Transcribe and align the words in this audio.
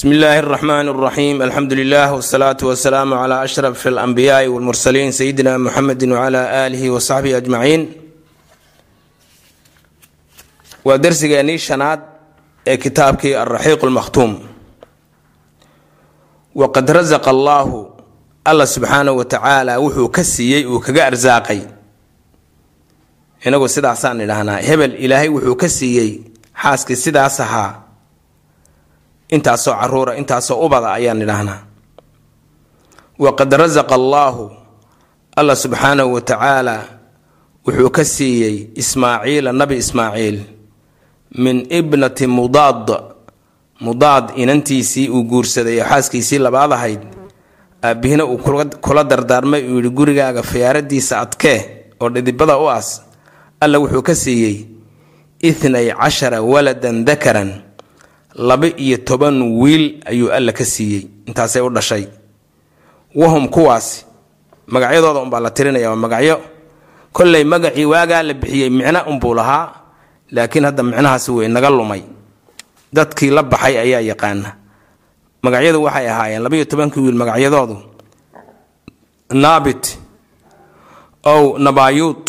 bsmi 0.00 0.14
illaahi 0.16 0.38
اraxmaan 0.40 0.86
اraxiim 0.88 1.42
alxamdu 1.42 1.74
lilah 1.76 2.08
wsalaatu 2.16 2.72
wasalaamu 2.72 3.20
cla 3.20 3.40
ashraf 3.44 3.86
alanbiyaai 3.86 4.48
wlmursaliin 4.48 5.12
sayidina 5.12 5.58
muxamedi 5.58 6.06
wcla 6.08 6.42
aalihi 6.62 6.88
wasaxbihi 6.88 7.34
ajmaciin 7.34 7.82
waa 10.84 10.98
dersigeennii 11.02 11.58
shanaad 11.58 12.00
ee 12.66 12.76
kitaabkii 12.76 13.34
alraxiiq 13.34 13.82
lmakhtuum 13.84 14.40
waqad 16.54 16.88
rasaqa 16.88 17.30
allaahu 17.30 17.92
alla 18.44 18.66
subxaanahu 18.66 19.18
wa 19.20 19.24
tacaala 19.24 19.78
wuxuu 19.84 20.08
ka 20.08 20.24
siiyey 20.24 20.64
uu 20.64 20.80
kaga 20.80 21.06
arsaaqay 21.12 21.60
inagu 23.44 23.68
sidaasaan 23.68 24.20
idhahnaa 24.20 24.64
hebel 24.64 24.96
ilaahay 25.04 25.28
wuxuu 25.28 25.56
ka 25.56 25.68
siiyey 25.68 26.24
xaaskii 26.62 26.96
sidaas 26.96 27.40
ahaa 27.40 27.79
intaasoo 29.30 29.74
caruura 29.80 30.16
intaasoo 30.20 30.58
ubada 30.66 30.92
ayaan 30.92 31.22
idhaahnaa 31.22 31.60
waqad 33.18 33.52
rasaqa 33.52 33.94
allaahu 33.94 34.50
alla 35.36 35.54
subxaanahu 35.56 36.12
wa 36.14 36.20
tacaala 36.20 36.76
wuxuu 37.66 37.90
ka 37.90 38.04
siiyey 38.04 38.56
ismaaciila 38.74 39.52
nabi 39.52 39.76
ismaaciil 39.76 40.38
min 41.38 41.66
ibnati 41.70 42.26
mudaad. 42.26 42.88
Mudaad 43.80 44.36
inantiisii 44.36 45.08
uu 45.08 45.24
guursaday 45.24 45.80
oo 45.80 45.88
xaaskiisii 45.88 46.38
labaad 46.38 46.72
ahayd. 46.72 47.00
Aabbihina 47.82 48.24
uu 48.28 48.38
kula 48.80 49.04
dardaarmay 49.04 49.62
uu 49.72 49.78
yihi 49.80 49.90
gurigaaga 49.90 50.42
fiyaaradiisa 50.42 51.20
adkee 51.20 51.86
oo 52.00 52.08
dhidibada 52.10 52.58
u 52.58 52.68
as 52.70 53.00
alla 53.60 53.78
wuxuu 53.78 54.02
ka 54.02 54.14
siiyey 54.14 54.66
ithnay 55.40 55.92
cashara 55.96 56.42
waladan 56.42 57.04
dakaran 57.04 57.52
laba-iyo 58.48 58.96
toban 59.04 59.36
wiil 59.60 60.00
ayuu 60.08 60.32
alla 60.32 60.52
ka 60.52 60.64
siiyey. 60.64 61.02
Intaasay 61.28 61.60
u 61.62 61.68
dhashay. 61.70 62.04
Wahum 63.14 63.48
kuwaasi. 63.52 64.04
Magacyadooda 64.72 65.20
unbaa 65.20 65.40
la 65.44 65.50
tirinaya 65.50 65.90
waa 65.92 65.96
magacyo. 66.04 66.36
Kolley 67.12 67.44
magacii 67.44 67.84
waagaa 67.84 68.22
la 68.22 68.34
bixiyey 68.34 68.70
micno 68.70 69.00
unbuu 69.10 69.34
lahaa 69.34 69.66
laakiin 70.30 70.64
hadda 70.64 70.82
micnahaasi 70.82 71.30
way 71.30 71.48
naga 71.48 71.70
lumay. 71.70 72.02
Dadkii 72.92 73.30
la 73.30 73.42
baxay 73.42 73.76
ayaa 73.78 74.00
yaqaana. 74.10 74.50
Magacyadu 75.42 75.82
waxay 75.82 76.06
ahaayeen 76.08 76.42
labaiyo 76.42 76.64
tobankii 76.64 77.00
wiil 77.04 77.14
magacyadoodu. 77.20 77.76
Naabit 79.30 79.98
ow 81.24 81.58
nabayuud 81.58 82.22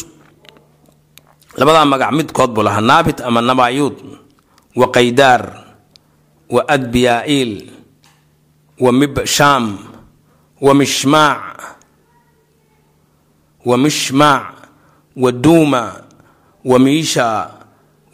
labadaa 1.57 1.85
magac 1.85 2.11
midkood 2.11 2.51
buu 2.53 2.63
lahaa 2.63 2.81
naabit 2.81 3.21
ama 3.21 3.41
nabayuud 3.41 3.95
wa 4.75 4.87
qaydaar 4.91 5.41
wa 6.51 6.61
adbiyaa'iil 6.67 7.71
wa 8.79 8.91
mibshaam 8.91 9.77
wa 10.61 10.73
mishmaac 10.75 11.57
wa 13.65 13.77
mishmaac 13.77 14.45
wa 15.15 15.31
duuma 15.31 15.83
wa 16.65 16.79
miisha 16.79 17.49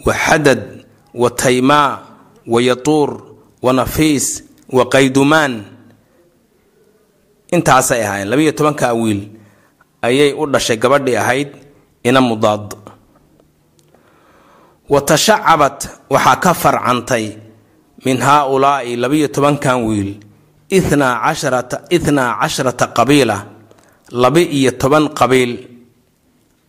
wa 0.05 0.13
xadad 0.13 0.85
wa 1.13 1.29
taymaa 1.29 1.99
wa 2.47 2.61
yatuur 2.61 3.21
wa 3.61 3.73
nafiis 3.73 4.43
wa 4.69 4.85
qaydumaan 4.89 5.63
intaasay 7.51 8.03
ahaayeen. 8.03 8.29
Labiiyo 8.29 8.51
tobankaa 8.51 8.93
wiil 8.93 9.27
ayay 10.01 10.33
u 10.33 10.45
dhashay 10.47 10.77
gabadhii 10.77 11.15
ahayd 11.15 11.49
ina 12.03 12.21
mudaad. 12.21 12.75
Wa 14.89 15.01
tashacabat 15.01 15.89
waxaa 16.09 16.35
ka 16.35 16.53
farcantay 16.53 17.35
min 18.05 18.17
haa-ulaa'i 18.21 18.95
labiiyo 18.95 19.27
tobankan 19.27 19.83
wiil 19.87 20.11
ithnaa 20.69 21.21
casharata 21.25 21.77
ithnaa 21.89 22.39
casharata 22.41 22.87
qabiila 22.97 23.37
laba-iyo 24.11 24.71
toban 24.81 25.09
qabiil 25.19 25.51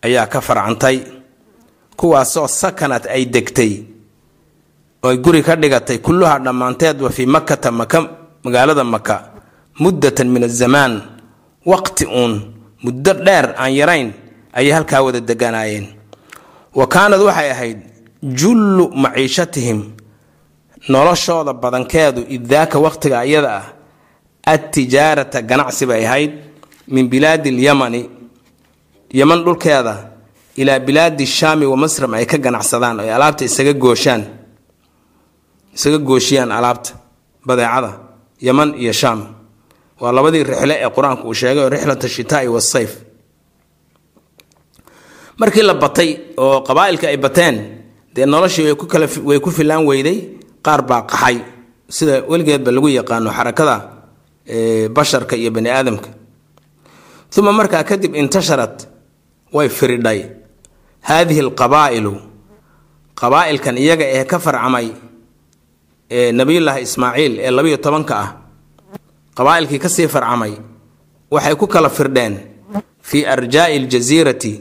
ayaa 0.05 0.27
ka 0.27 0.41
farcantay. 0.41 0.97
Kuwaasoo 1.99 2.47
sakanad 2.47 3.07
ay 3.11 3.25
degtay 3.27 3.83
ooy 5.03 5.17
guri 5.19 5.43
ka 5.43 5.55
dhigatay 5.55 5.97
kulluhaa 5.99 6.39
dhammaanteedba 6.39 7.09
fii 7.09 7.25
makata 7.25 7.71
maka 7.71 7.99
magaalada 8.43 8.83
maka 8.83 9.15
muddatan 9.79 10.27
min 10.31 10.43
azamaan 10.43 10.93
waqti 11.65 12.05
uun 12.07 12.33
muddo 12.83 13.13
dheer 13.13 13.55
aan 13.59 13.73
yarayn 13.75 14.09
ayay 14.55 14.71
halkaa 14.71 15.01
wada 15.03 15.19
deganaayeen. 15.19 15.87
Wa 16.75 16.87
kaanad 16.87 17.19
waxay 17.19 17.51
ahayd 17.51 17.79
jullu 18.23 18.91
maciishatihim 18.95 19.79
noloshooda 20.93 21.53
badankeedu 21.63 22.21
idaaka 22.35 22.77
waqtiga 22.85 23.25
iyada 23.29 23.49
ah 23.59 23.65
adtijaarata 24.53 25.39
ganacsi 25.49 25.85
bay 25.89 26.05
ahayd 26.05 26.31
min 26.93 27.05
bilaadi 27.13 27.49
alyamani 27.49 28.01
yaman 29.19 29.39
dhulkeeda 29.45 29.93
ilaa 30.61 30.79
bilaadi 30.87 31.25
shaami 31.37 31.65
wa 31.71 31.77
masram 31.83 32.13
ay 32.13 32.25
ka 32.31 32.37
ganacsadaan 32.45 32.99
oy 33.03 33.09
alaabta 33.17 33.43
isaga 33.49 33.73
gooshaan 33.83 34.23
isaga 35.75 35.97
gooshiyaan 36.09 36.51
alaabta 36.51 36.91
badeecada 37.47 37.91
yaman 38.47 38.69
iyo 38.83 38.93
shaam. 39.01 39.19
Waa 40.01 40.11
labadii 40.11 40.43
rixle 40.43 40.75
ee 40.83 40.89
qur'aanku 40.95 41.23
uu 41.27 41.33
sheegay 41.33 41.63
oo 41.63 41.69
rixlat 41.69 42.03
ashitaai 42.07 42.47
wasayf 42.47 42.91
markii 45.37 45.61
la 45.69 45.73
batay 45.73 46.09
oo 46.37 46.61
qabaa-ilka 46.67 47.07
ay 47.07 47.17
bateen 47.17 47.55
dee 48.15 48.25
noloshii 48.25 48.63
way 49.29 49.39
ku 49.39 49.51
filaan 49.51 49.83
weyday 49.89 50.17
qaar 50.65 50.81
baa 50.89 51.01
qaxay. 51.11 51.37
Sida 51.95 52.15
weligeedba 52.31 52.71
lagu 52.75 52.87
yaqaano 52.99 53.29
xarakada 53.37 53.75
basharka 54.95 55.35
iyo 55.35 55.51
bani 55.51 55.69
aadamka. 55.69 56.09
Uma 57.37 57.51
markaa 57.59 57.83
kadib 57.89 58.13
intasharat 58.15 58.77
way 59.55 59.69
firidhay. 59.69 60.19
Haadihi 61.07 61.41
alqabaa'ilu 61.45 62.13
qabaa-ilkan 63.19 63.75
iyaga 63.83 64.05
ee 64.17 64.25
ka 64.31 64.37
farcamay 64.45 64.87
nabiyullaahi 66.39 66.81
ismaaciil 66.87 67.33
ee 67.45 67.51
labiyo 67.57 67.77
tobanka 67.85 68.13
ah 68.23 68.29
qabaa-ilkii 69.37 69.79
ka 69.83 69.89
sii 69.95 70.07
farcamay 70.07 70.53
waxay 71.33 71.55
ku 71.55 71.67
kala 71.67 71.89
firdheen 71.89 72.35
fii 73.09 73.23
arjaa'i 73.33 73.75
aljasiirati 73.79 74.53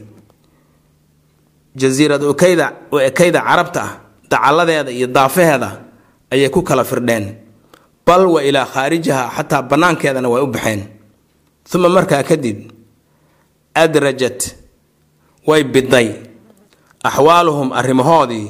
jasiirad 1.80 2.22
okeyda 2.32 2.66
oo 2.92 3.00
ekeyda 3.10 3.40
carabta 3.48 3.80
ah 3.86 3.92
dacalladeeda 4.30 4.90
iyo 4.98 5.06
daafaheeda 5.06 5.70
ayay 6.30 6.48
ku 6.50 6.62
kala 6.62 6.84
firdheen. 6.84 7.34
Bal 8.06 8.24
wa 8.26 8.40
ilaa 8.42 8.64
khaarijiha 8.64 9.30
xataa 9.36 9.62
bannaankeedana 9.62 10.28
way 10.28 10.42
u 10.42 10.46
baxeen. 10.48 10.80
Uma 11.74 11.88
markaa 11.88 12.22
kadib 12.24 12.72
adrajat 13.74 14.54
way 15.46 15.62
biday 15.64 16.08
axwaaluhum 17.04 17.72
arrimahoodii 17.72 18.48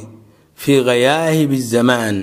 fii 0.55 0.85
khayaahibi 0.85 1.59
zamaan. 1.59 2.17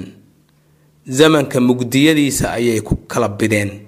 Zamanka 1.07 1.59
mugdiyadiisa 1.61 2.51
ayay 2.57 2.81
ku 2.81 2.95
kala 3.07 3.29
bideen. 3.29 3.85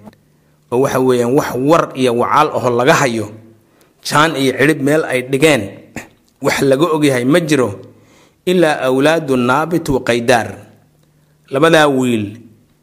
Oo 0.70 0.80
waxa 0.84 1.00
weeyaan 1.00 1.32
wax 1.34 1.50
war 1.56 1.84
iyo 1.96 2.14
wacaal 2.20 2.48
aho 2.54 2.68
laga 2.70 2.94
hayo. 2.94 3.32
Jaan 4.04 4.36
iyo 4.36 4.52
cidhib 4.52 4.80
meel 4.84 5.02
ay 5.04 5.22
dhigeen. 5.26 5.62
Wax 6.42 6.60
laga 6.62 6.86
ogyahay 6.94 7.24
ma 7.24 7.40
jiro 7.40 7.80
ilaa 8.46 8.80
awlaadu 8.86 9.36
naabit 9.36 9.88
wa 9.88 10.00
qaydaar 10.04 10.48
labadaa 11.50 11.86
wiil 11.88 12.24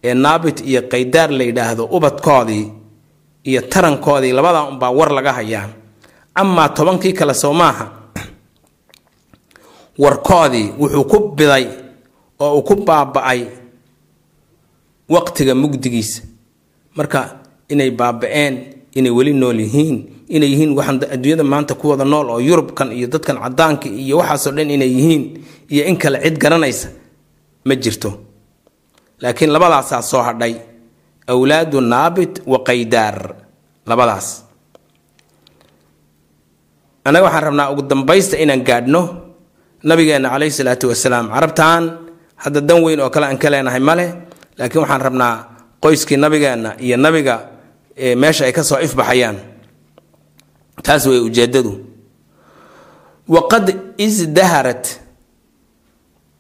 ee 0.04 0.14
naabit 0.14 0.62
iyo 0.70 0.82
qaydaar 0.92 1.30
la 1.32 1.44
yidhaahdo 1.44 1.84
ubadkoodii 1.86 2.66
iyo 3.44 3.62
tarankoodii 3.62 4.32
labadaa 4.32 4.64
unbaa 4.70 4.92
war 4.92 5.12
laga 5.12 5.34
hayaa. 5.34 5.70
Amaa 6.36 6.70
tobankii 6.70 7.14
kale 7.14 7.34
soo 7.34 7.54
maaha 7.54 7.92
warkoodii 9.98 10.70
wuxuu 10.80 11.04
ku 11.06 11.18
biday 11.36 11.66
oo 12.40 12.58
uu 12.58 12.62
ku 12.64 12.76
baaba-ay 12.76 13.46
waqtiga 15.10 15.56
mugdigiisa. 15.56 16.22
Marka 16.96 17.40
inay 17.70 17.92
baaba-een 17.92 18.56
inay 18.96 19.12
weli 19.12 19.34
nool 19.34 19.60
yihiin 19.60 19.98
inay 20.30 20.50
yihiin 20.52 20.74
waxaan 20.78 21.00
adduunyada 21.14 21.44
maanta 21.44 21.74
ku 21.76 21.90
wada 21.90 22.04
nool 22.06 22.30
oo 22.30 22.40
yurubkan 22.40 22.92
iyo 22.92 23.08
dadkan 23.08 23.38
cadaanka 23.44 23.88
iyo 23.90 24.18
waxaasoo 24.18 24.52
dhan 24.52 24.70
inay 24.72 24.90
yihiin 24.92 25.24
iyo 25.70 25.84
in 25.86 25.98
kale 25.98 26.20
cid 26.24 26.38
garanaysa 26.38 26.90
ma 27.66 27.76
jirto 27.76 28.10
laakiin 29.22 29.52
labadaasaa 29.54 30.02
soo 30.02 30.22
hadhay. 30.22 30.56
Awlaadu 31.28 31.82
naabit 31.82 32.42
wa 32.46 32.60
qaydaar. 32.68 33.36
Labadaas. 33.86 34.44
Annaga 37.06 37.26
waxaan 37.26 37.44
rabnaa 37.44 37.70
ugu 37.72 37.82
dambaysta 37.90 38.38
inaan 38.38 38.64
gaadhno 38.66 39.02
nabigeenna 39.84 40.30
caleyhi 40.30 40.52
salaatu 40.54 40.88
wasalaam. 40.90 41.30
Carabtaan 41.30 41.84
hadda 42.36 42.62
dan 42.62 42.82
weyn 42.84 43.00
oo 43.00 43.10
kale 43.10 43.26
aan 43.30 43.38
ka 43.38 43.50
leenahay 43.50 43.80
male 43.80 44.06
laakiin 44.58 44.82
waxaan 44.82 45.02
rabnaa 45.02 45.34
qoyskii 45.84 46.18
nabigeenna 46.18 46.76
iyo 46.82 46.98
nabiga 46.98 47.36
meesha 48.22 48.46
ay 48.46 48.54
ka 48.54 48.64
soo 48.64 48.80
ifbaxayaan 48.82 49.38
taas 50.84 51.06
way 51.08 51.20
ujeedadu 51.22 51.74
waqad 53.30 53.68
isdaharat 53.98 54.86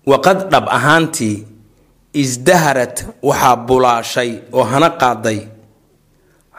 waqad 0.05 0.49
dhab 0.51 0.65
ahaantii 0.69 1.45
isdaharat 2.23 2.95
waxaa 3.27 3.55
bulaashay 3.67 4.31
oo 4.57 4.63
hana 4.71 4.89
qaaday. 5.01 5.39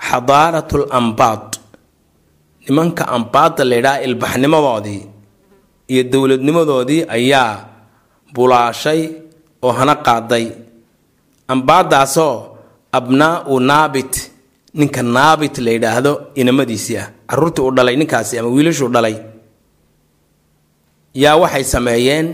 Xadaaratul 0.08 0.85
ambaad 0.99 1.47
nimanka 2.69 3.05
ambaadda 3.17 3.64
laydhaha 3.70 4.03
ilbaxnimadoodii 4.06 5.03
iyo 5.93 6.03
dowladnimadoodii 6.12 7.03
ayaa 7.17 7.50
bulaashay 8.35 9.00
oo 9.62 9.73
hana 9.79 9.94
qaaday. 10.06 10.47
Ambaadaasoo 11.53 12.35
abnaau 12.99 13.61
naabit 13.70 14.14
ninka 14.75 15.02
naabit 15.02 15.55
la 15.64 15.70
yidhaahdo 15.70 16.12
inamadiisii 16.41 16.97
ah. 17.02 17.09
Caruurtii 17.31 17.62
uu 17.64 17.70
dhalay 17.76 17.97
ninkaasi 17.97 18.38
ama 18.38 18.49
wiilashuu 18.49 18.88
dhalay. 18.94 19.17
Yaa 21.14 21.37
waxay 21.43 21.64
sameeyeen 21.64 22.26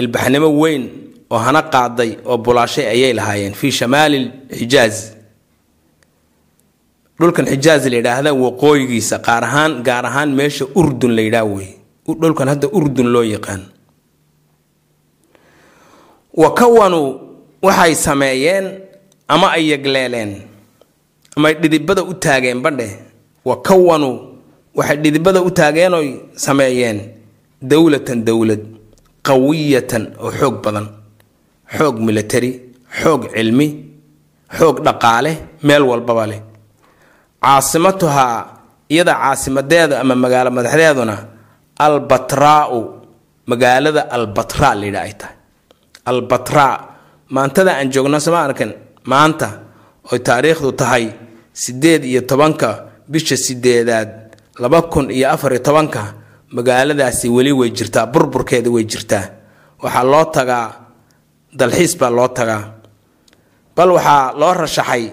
ilbaxnimo 0.00 0.48
weyn 0.60 0.84
oo 1.30 1.38
hana 1.46 1.62
qaaday 1.74 2.10
oo 2.30 2.36
bulaashay 2.44 2.86
ayay 2.94 3.12
lahaayeen 3.18 3.54
fii 3.60 3.72
shamaali 3.78 4.18
xijaaz 4.58 4.96
dhulkan 7.20 7.46
xijaaz 7.52 7.82
la 7.92 7.96
yidhaahda 8.00 8.30
waqooyigiisa 8.44 9.16
qaar 9.26 9.42
ahaan 9.48 9.72
gaar 9.88 10.04
ahaan 10.10 10.30
meesha 10.38 10.64
urdun 10.80 11.12
la 11.16 11.22
yidhaah 11.26 11.46
wey. 11.56 11.68
Dhulkan 12.22 12.48
hadda 12.52 12.66
urdun 12.78 13.08
loo 13.14 13.22
yaqaan. 13.34 13.62
Wa 16.40 16.48
kawanu 16.54 17.00
waxay 17.62 17.94
sameeyeen 17.94 18.66
ama 19.28 19.46
ay 19.56 19.70
yegleeleen 19.70 20.32
ama 21.36 21.52
dhidibada 21.52 22.02
u 22.02 22.14
taageen 22.14 22.60
badhe 22.64 22.88
wa 23.44 23.54
kawanu 23.62 24.10
waxay 24.74 24.96
dhidibada 24.96 25.40
u 25.42 25.50
taageenooy 25.50 26.08
sameeyeen 26.46 26.98
dowlatan 27.70 28.24
dowlad 28.28 28.62
qawiyatan 29.28 30.04
oo 30.24 30.30
xoog 30.40 30.56
badan 30.64 30.86
xoog 31.76 31.96
military 32.08 32.50
xoog 33.00 33.22
cilmi 33.34 33.68
xoog 34.58 34.76
dhaqaale 34.86 35.32
meel 35.66 35.82
walbaba 35.90 36.24
leh 36.30 36.40
caasimatuhaa 37.44 38.36
iyada 38.94 39.14
caasimadeeda 39.22 39.94
ama 40.02 40.14
magaalo 40.24 40.50
madaxdeeduna 40.58 41.16
albatraau 41.86 42.78
magaalada 43.50 44.02
albatra 44.16 44.74
layidha 44.80 45.00
ay 45.06 45.14
tahay. 45.20 45.36
Albatra 46.10 46.66
maantada 47.34 47.70
aan 47.78 47.88
joogno 47.94 48.18
sama 48.20 48.40
arkan 48.46 48.72
maanta 49.10 49.48
oy 50.12 50.18
taariikhdu 50.28 50.72
tahay 50.80 51.04
sideed 51.62 52.02
iyo 52.04 52.20
tobanka 52.30 52.68
bisha 53.12 53.36
sideedaad 53.36 54.10
laba 54.62 54.82
kun 54.92 55.06
iyo 55.10 55.26
afar 55.34 55.52
iyo 55.52 55.62
tobanka 55.68 56.02
magaaladaasi 56.56 57.26
weli 57.36 57.52
way 57.52 57.70
jirtaa 57.70 58.06
burburkeeda 58.12 58.70
way 58.70 58.84
jirtaa. 58.92 59.24
Waxaa 59.82 60.04
loo 60.12 60.24
tagaa 60.36 60.66
dalxiis 61.58 61.94
baa 62.00 62.10
loo 62.10 62.28
tagaa. 62.28 62.62
Bal 63.76 63.90
waxaa 63.96 64.32
loo 64.40 64.52
rashaxay 64.62 65.04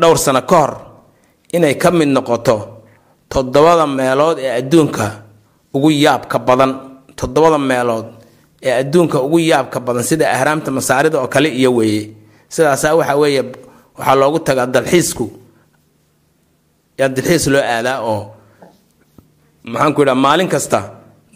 dhowr 0.00 0.18
sano 0.24 0.42
ka 0.50 0.56
hor 0.60 0.72
inay 1.52 1.74
ka 1.82 1.90
mid 1.90 2.08
noqoto 2.16 2.56
toddobada 3.32 3.86
meelood 3.86 4.38
ee 4.38 4.52
adduunka 4.60 5.06
ugu 5.74 5.90
yaabka 5.90 6.38
badan. 6.48 6.72
Toddobada 7.18 7.58
meelood 7.58 8.06
ee 8.62 8.72
adduunka 8.80 9.18
ugu 9.26 9.38
yaabka 9.50 9.78
badan 9.86 10.02
sida 10.08 10.24
ahraamta 10.36 10.70
masaarida 10.70 11.18
oo 11.20 11.28
kale 11.34 11.48
iyo 11.60 11.70
weeye. 11.78 12.04
Sidaasaa 12.48 12.94
waxa 12.98 13.14
weeye 13.16 13.42
waxaa 13.98 14.14
loogu 14.20 14.38
tagaa 14.46 14.66
dalxiisku. 14.66 15.26
Yaa 16.98 17.08
dalxiis 17.08 17.46
loo 17.52 17.62
aadaa 17.74 17.98
oo 18.10 18.22
maxaanku 19.72 20.00
idhaha 20.02 20.14
maalin 20.24 20.48
kasta 20.54 20.80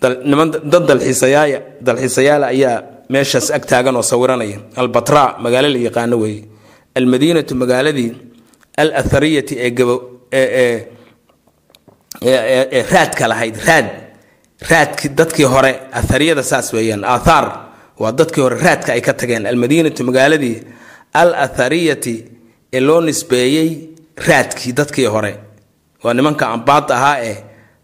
dad 0.01 0.85
dalxiisayaaya 0.91 1.59
dalxiisayaala 1.87 2.47
ayaa 2.55 2.77
meeshaas 3.09 3.51
ag 3.57 3.65
taagan 3.71 3.97
oo 3.97 4.03
sawiranaya 4.03 4.59
albatra 4.77 5.37
magaalo 5.45 5.69
la 5.69 5.79
yaqaano 5.89 6.17
weeye. 6.23 6.45
Almadiinatu 6.95 7.55
magaaladii 7.55 8.11
al 8.77 8.91
athariyati 9.01 9.55
ee 9.67 9.71
gabo 9.71 9.95
ee 10.33 10.87
raadka 12.93 13.29
lahayd 13.29 13.57
raad 13.67 13.89
raadki 14.71 15.09
dadkii 15.19 15.45
hore 15.55 15.73
athariyada 15.93 16.43
saas 16.43 16.73
weeyaan 16.73 17.05
aathaar 17.05 17.47
waa 17.99 18.13
dadkii 18.13 18.43
hore 18.43 18.57
raadka 18.67 18.93
ay 18.93 19.01
ka 19.01 19.13
tageen. 19.15 19.47
Almadiinatu 19.47 20.05
magaaladii 20.05 20.57
al 21.15 21.35
athariyati 21.35 22.15
ee 22.73 22.81
loo 22.81 23.01
nisbeeyey 23.01 23.69
raadkii 24.29 24.73
dadkii 24.73 25.07
hore. 25.07 25.33
Waa 26.05 26.15
nimanka 26.15 26.49
ambaad 26.49 26.91
ahaa 26.93 27.17
ee 27.25 27.37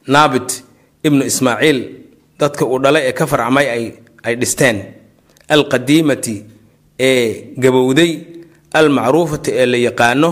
naabit 0.06 0.64
ibnu 1.04 1.24
ismaaciil 1.24 1.78
dadka 2.40 2.64
uu 2.66 2.78
dhalay 2.78 3.02
ee 3.08 3.12
ka 3.12 3.26
farcmay 3.26 3.66
ay 3.70 3.84
ay 4.24 4.34
dhisteen 4.36 4.78
alqadiimati 5.48 6.44
ee 7.00 7.54
gabowday 7.62 8.10
almacruufati 8.72 9.50
ee 9.60 9.66
la 9.66 9.76
yaqaano 9.76 10.30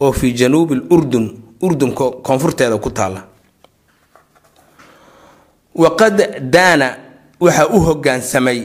oo 0.00 0.12
fii 0.12 0.32
januubi 0.32 0.74
lurdun 0.74 1.26
urdunka 1.62 2.04
koonfurteeda 2.26 2.76
ku 2.78 2.90
taalla. 2.90 3.22
Waqad 5.74 6.16
daana 6.54 6.88
waxaa 7.40 7.66
u 7.76 7.78
hogaansamay 7.80 8.60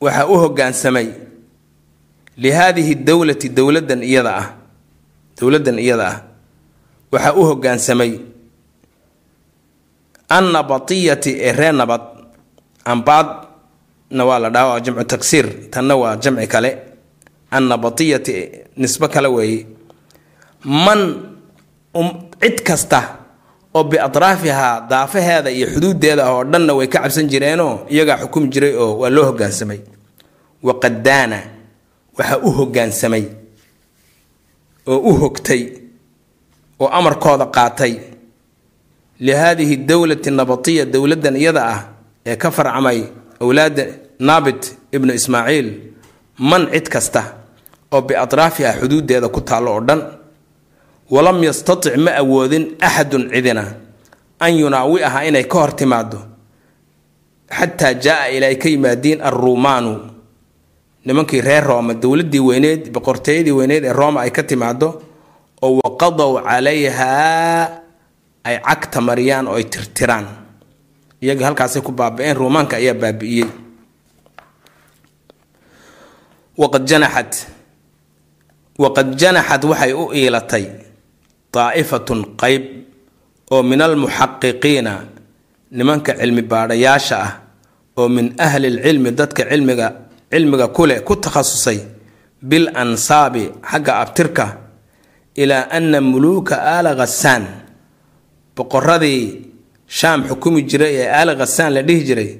waxaa 0.00 0.26
u 0.26 0.34
hoggaansamay 0.42 1.08
lihaadihi 2.36 2.94
dowlati 2.94 3.48
dowladan 3.48 4.02
iyada 4.02 4.32
ah 4.36 4.48
dowladdan 5.40 5.78
iyada 5.78 6.06
ah 6.12 6.18
waxaa 7.12 7.34
u 7.34 7.42
hoggaansamay 7.48 8.12
annabatiyati 10.28 11.30
ee 11.46 11.52
reer 11.52 11.74
nabad 11.74 12.00
ambaadna 14.10 14.24
waa 14.24 14.38
la 14.38 14.50
dhaha 14.50 14.80
jamcu 14.80 15.04
tagsiir 15.04 15.70
tanna 15.70 15.96
waa 15.96 16.16
jamci 16.16 16.46
kale. 16.46 16.78
Annabatiyati 17.50 18.50
nisbo 18.76 19.08
kale 19.08 19.28
weeye. 19.28 19.66
Man 20.64 21.22
cid 22.40 22.62
kasta 22.62 23.18
oo 23.74 23.84
biatraafihaa 23.84 24.86
daafaheeda 24.88 25.50
iyo 25.50 25.66
xuduudeeda 25.66 26.24
ah 26.26 26.32
oo 26.34 26.44
dhanna 26.44 26.74
way 26.74 26.86
ka 26.88 27.00
cabsan 27.02 27.28
jireenoo 27.28 27.86
iyagaa 27.88 28.18
xukumi 28.18 28.48
jiray 28.48 28.74
oo 28.76 28.98
waa 28.98 29.10
loo 29.10 29.24
hogaansamay. 29.24 29.80
Waqad 30.62 31.02
daana 31.02 31.38
waxaa 32.18 32.38
u 32.42 32.50
hogaansamay. 32.50 33.24
Oo 34.86 34.98
u 34.98 35.12
hogtay. 35.14 35.62
Oo 36.80 36.88
amarkooda 36.88 37.46
qaatay. 37.46 37.94
Lihaadihi 39.20 39.76
dowlati 39.76 40.30
nabatiya 40.30 40.84
dowladan 40.84 41.36
iyada 41.36 41.62
ah 41.66 41.80
ee 42.26 42.36
ka 42.36 42.50
farcamay 42.50 43.02
awlaada 43.40 43.84
naabit 44.18 44.62
ibnu 44.92 45.12
ismaaciil 45.14 45.68
man 46.38 46.62
cid 46.72 46.86
kasta 46.94 47.22
oo 47.92 48.00
biatraafiha 48.08 48.72
xuduudeeda 48.80 49.28
ku 49.28 49.40
taallo 49.40 49.70
oo 49.76 49.80
dhan 49.88 50.00
walam 51.10 51.38
yastatic 51.44 51.96
ma 52.04 52.10
awoodin 52.22 52.64
axadun 52.80 53.24
cidina 53.32 53.64
an 54.44 54.52
yunaawiaha 54.60 55.24
inay 55.28 55.44
ka 55.52 55.56
hor 55.58 55.72
timaado 55.76 56.18
xataa 57.58 57.94
jaa 58.04 58.28
ilaa 58.34 58.48
ay 58.52 58.56
ka 58.62 58.68
yimaadiin 58.68 59.20
alruumaanu 59.28 59.92
nimankii 61.04 61.40
reer 61.40 61.64
rooma 61.64 61.94
dowladii 62.02 62.40
weyneed 62.48 62.82
boqortooyadii 62.94 63.52
weyneed 63.58 63.84
ee 63.84 63.92
rooma 63.92 64.20
ay 64.24 64.30
ka 64.30 64.42
timaado 64.42 64.88
oo 65.62 65.80
waqadow 65.84 66.32
calayhaa 66.44 67.68
ay 68.44 68.56
cagta 68.68 69.00
mariyaan 69.00 69.48
oo 69.48 69.56
ay 69.60 69.64
tirtiraan 69.72 70.26
iyagii 71.22 71.44
halkaasay 71.48 71.82
ku 71.82 71.92
baaba-een 71.92 72.36
ruumaanka 72.40 72.76
ayaa 72.80 72.94
baabi'iyey 73.02 73.48
waqad 76.60 76.84
janaxat 76.90 77.32
waqad 78.82 79.08
janaxad 79.20 79.62
waxay 79.70 79.92
u 79.92 80.04
iilatay 80.12 80.64
daa'ifatun 81.54 82.20
qeyb 82.40 82.64
oo 83.54 83.62
min 83.62 83.80
almuxaqiqiina 83.86 84.92
nimanka 85.76 86.12
cilmi 86.20 86.42
baadhayaasha 86.52 87.16
ah 87.26 87.32
oo 87.98 88.08
min 88.08 88.26
ahli 88.46 88.68
lcilmi 88.76 89.10
dadka 89.18 89.42
cilmiga 89.50 89.88
cilmiga 90.32 90.66
kuleh 90.76 90.98
ku 91.06 91.14
takhasusay 91.16 91.78
bil 92.48 92.66
ansaabi 92.82 93.44
xagga 93.70 93.92
abtirka 94.02 94.46
ilaa 95.42 95.68
ana 95.76 96.00
muluuka 96.00 96.56
aala 96.72 96.90
khasaan 97.00 97.44
boqoradii 98.56 99.49
shaam 99.98 100.20
xukumi 100.28 100.60
jiray 100.70 100.94
ee 101.02 101.08
aala 101.18 101.32
khasaan 101.40 101.72
la 101.76 101.82
dhihi 101.88 102.02
jiray. 102.08 102.30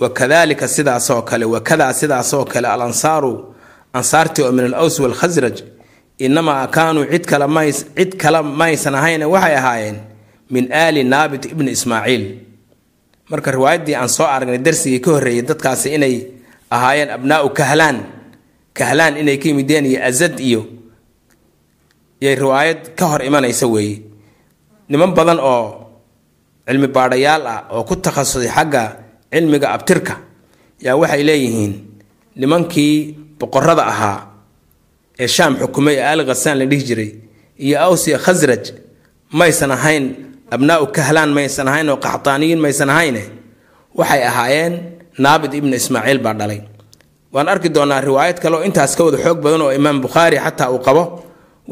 Wakadalika 0.00 0.68
sidaasoo 0.68 1.22
kale 1.28 1.44
wakadaa 1.54 1.92
sidaasoo 2.00 2.44
kale 2.52 2.68
al 2.68 2.82
ansaaru 2.88 3.32
ansaartii 3.98 4.42
oo 4.44 4.52
min 4.52 4.64
al 4.70 4.74
aws 4.82 4.96
walkhasraj 5.00 5.56
inamaa 6.18 6.66
kaanuu 6.76 7.04
cid 7.12 7.24
kale 8.20 8.42
maysan 8.60 8.94
ahayn 8.94 9.22
waxay 9.34 9.54
ahaayeen 9.60 9.96
min 10.50 10.64
aali 10.72 11.00
naabit 11.04 11.44
ibni 11.52 11.70
ismaaciil. 11.76 12.24
Marka 13.30 13.50
riwaayaddii 13.50 13.94
aan 13.96 14.08
soo 14.08 14.26
aragnay 14.34 14.58
darsigii 14.66 15.00
ka 15.04 15.10
horreeyay 15.10 15.42
dadkaasi 15.48 15.88
inay 15.96 16.14
ahaayeen 16.70 17.10
abnaau 17.16 17.48
kahlaan 17.58 17.98
kahlaan 18.78 19.16
inay 19.16 19.36
ka 19.40 19.48
yimideen 19.48 19.86
iyo 19.86 20.00
azad 20.08 20.36
iyo 20.40 20.62
yay 22.20 22.34
riwaayad 22.34 22.80
ka 22.98 23.04
hor 23.06 23.22
imanaysa 23.24 23.66
weeye. 23.66 24.02
Niman 24.88 25.12
badan 25.16 25.40
oo 25.40 25.85
cilmi 26.66 26.88
baadhayaal 26.96 27.42
ah 27.54 27.58
oo 27.74 27.82
ku 27.88 27.94
takhasusay 28.04 28.50
xagga 28.56 28.82
cilmiga 29.32 29.68
abtirka 29.76 30.14
yaa 30.86 30.96
waxay 31.02 31.22
leeyihiin 31.28 31.72
nimankii 32.40 32.94
boqorada 33.40 33.84
ahaa 33.92 34.18
ee 35.22 35.28
shaam 35.36 35.52
xukumay 35.60 35.94
ee 36.00 36.06
ali 36.12 36.22
khasaan 36.30 36.56
la 36.60 36.66
dhihi 36.70 36.82
jiray 36.88 37.10
iyo 37.64 37.76
awsiya 37.86 38.18
khasraj 38.24 38.64
maysan 39.38 39.70
ahayn 39.76 40.04
abnaau 40.54 40.84
kahlaan 40.96 41.30
maysan 41.36 41.66
ahayn 41.70 41.88
oo 41.92 41.98
qaxtaaniyiin 42.06 42.60
maysan 42.64 42.90
ahayne 42.94 43.22
waxay 43.98 44.22
ahaayeen 44.30 44.74
naabit 45.24 45.52
ibnu 45.58 45.72
ismaaciil 45.80 46.18
baa 46.24 46.34
dhalay. 46.40 46.60
Waan 47.34 47.48
arki 47.52 47.68
doonaa 47.76 48.00
riwaayad 48.08 48.38
kale 48.42 48.54
oo 48.58 48.64
intaas 48.68 48.92
ka 48.96 49.02
wada 49.06 49.18
xoog 49.24 49.38
badan 49.44 49.62
oo 49.66 49.72
imaam 49.78 49.98
bukhaari 50.04 50.36
xataa 50.44 50.68
uu 50.74 50.80
qabo 50.86 51.02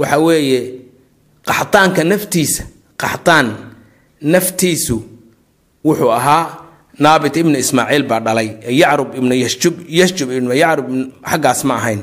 waxa 0.01 0.19
weeye 0.27 0.61
qaxtaanka 1.49 2.01
naftiisa 2.11 2.63
qaxtaan 3.03 3.47
naftiisu 4.33 4.97
wuxuu 5.87 6.13
ahaa 6.19 6.45
naabit 7.05 7.37
ibnu 7.41 7.57
ismaaciil 7.65 8.05
baa 8.11 8.21
dhalay 8.27 8.49
yacrub 8.81 9.11
ibnu 9.19 9.35
yashjub 9.45 9.75
yashjub 9.99 10.29
ibnu 10.39 10.53
yacrub 10.63 10.87
xaggaas 11.31 11.61
ma 11.69 11.75
ahayn. 11.81 12.01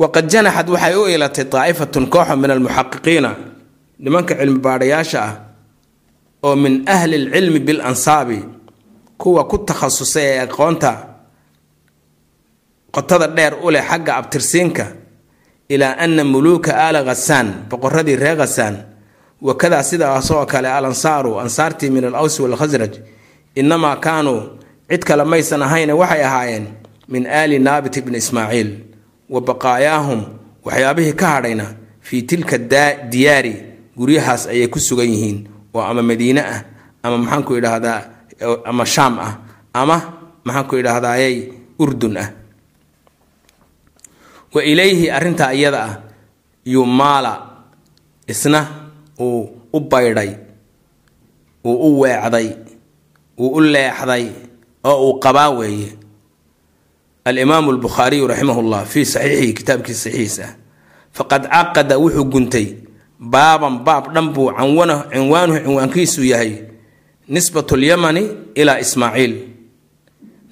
Waqad 0.00 0.26
janaxad 0.32 0.68
waxay 0.74 0.94
u 0.96 1.02
ilatay 1.14 1.44
daa'ifatun 1.52 2.04
kooxo 2.12 2.34
min 2.40 2.50
almuxaqiqiina 2.54 3.30
nimanka 4.04 4.34
cilmi 4.40 4.58
baadhayaasha 4.66 5.18
ah 5.28 5.34
oo 6.46 6.56
min 6.56 6.74
ahli 6.94 7.16
lcilmi 7.24 7.60
bilansaabi 7.66 8.38
kuwa 9.20 9.44
ku 9.50 9.56
takhasusay 9.68 10.26
ee 10.32 10.38
aqoonta 10.46 10.90
qotada 12.94 13.26
dheer 13.36 13.54
u 13.62 13.70
leh 13.74 13.84
xagga 13.90 14.12
abtirsiinka 14.20 14.84
ilaa 15.68 15.94
ana 16.04 16.24
muluuka 16.24 16.72
aala 16.84 17.00
khasaan 17.08 17.48
boqoradii 17.70 18.16
reer 18.22 18.36
khasaan 18.42 18.74
wakadaa 19.42 19.82
sidaasoo 19.82 20.46
kale 20.46 20.68
al 20.68 20.84
ansaaru 20.84 21.40
ansaartii 21.40 21.90
min 21.90 22.04
al 22.04 22.14
awsi 22.14 22.42
walkhasraj 22.42 22.92
inamaa 23.54 23.96
kaanuu 23.96 24.40
cid 24.90 25.02
kale 25.08 25.24
maysan 25.24 25.62
ahayne 25.62 25.92
waxay 25.92 26.24
ahaayeen 26.24 26.66
min 27.08 27.26
aali 27.26 27.58
naabit 27.58 27.96
ibni 27.96 28.18
ismaaciil 28.18 28.70
wa 29.30 29.40
baqaayaahum 29.40 30.20
waxyaabihii 30.64 31.12
ka 31.12 31.26
hadhayna 31.34 31.66
fii 32.00 32.22
tilka 32.22 32.58
diyaari 33.12 33.54
guryahaas 33.96 34.46
ayay 34.46 34.68
ku 34.68 34.78
sugan 34.80 35.08
yihiin 35.14 35.38
oo 35.74 35.82
ama 35.82 36.02
madiine 36.02 36.40
ah 36.40 36.60
ama 37.02 37.16
maxaanku 37.18 37.52
idhaahdaa 37.58 38.00
ama 38.64 38.84
shaam 38.86 39.14
ah 39.18 39.32
ama 39.80 39.96
maxaanku 40.44 40.74
idhaahdayay 40.80 41.34
urdun 41.78 42.16
ah 42.16 42.28
wa 44.54 44.60
ilayhi 44.64 45.10
arrintaa 45.10 45.52
iyada 45.52 45.80
ah 45.84 45.92
yumaala 46.64 47.32
isna 48.26 48.81
uu 49.24 49.40
u 49.72 49.78
baydhay 49.90 50.30
uu 51.64 51.76
u 51.88 52.00
weecday 52.02 52.48
uu 53.42 53.48
u 53.56 53.60
leexday 53.74 54.24
oo 54.90 54.96
uu 55.06 55.14
qabaa 55.24 55.50
weeye. 55.58 55.90
Alimaamu 57.24 57.70
albukhaariyu 57.70 58.26
raximah 58.26 58.58
llah 58.70 58.84
fii 58.92 59.04
saxiixihi 59.14 59.52
kitaabkiisa 59.58 60.02
saxiixiisa 60.10 60.46
faqad 61.16 61.42
caqada 61.54 61.94
wuxuu 62.02 62.24
guntay 62.32 62.66
baaban 63.32 63.74
baab 63.86 64.04
dhan 64.14 64.28
buu 64.34 64.48
canwana 64.58 64.94
cinwaanuhu 65.12 65.58
cinwaankiisu 65.64 66.20
yahay 66.32 66.52
nisbatu 67.34 67.76
lyamani 67.82 68.22
ilaa 68.60 68.78
ismaaciil. 68.84 69.34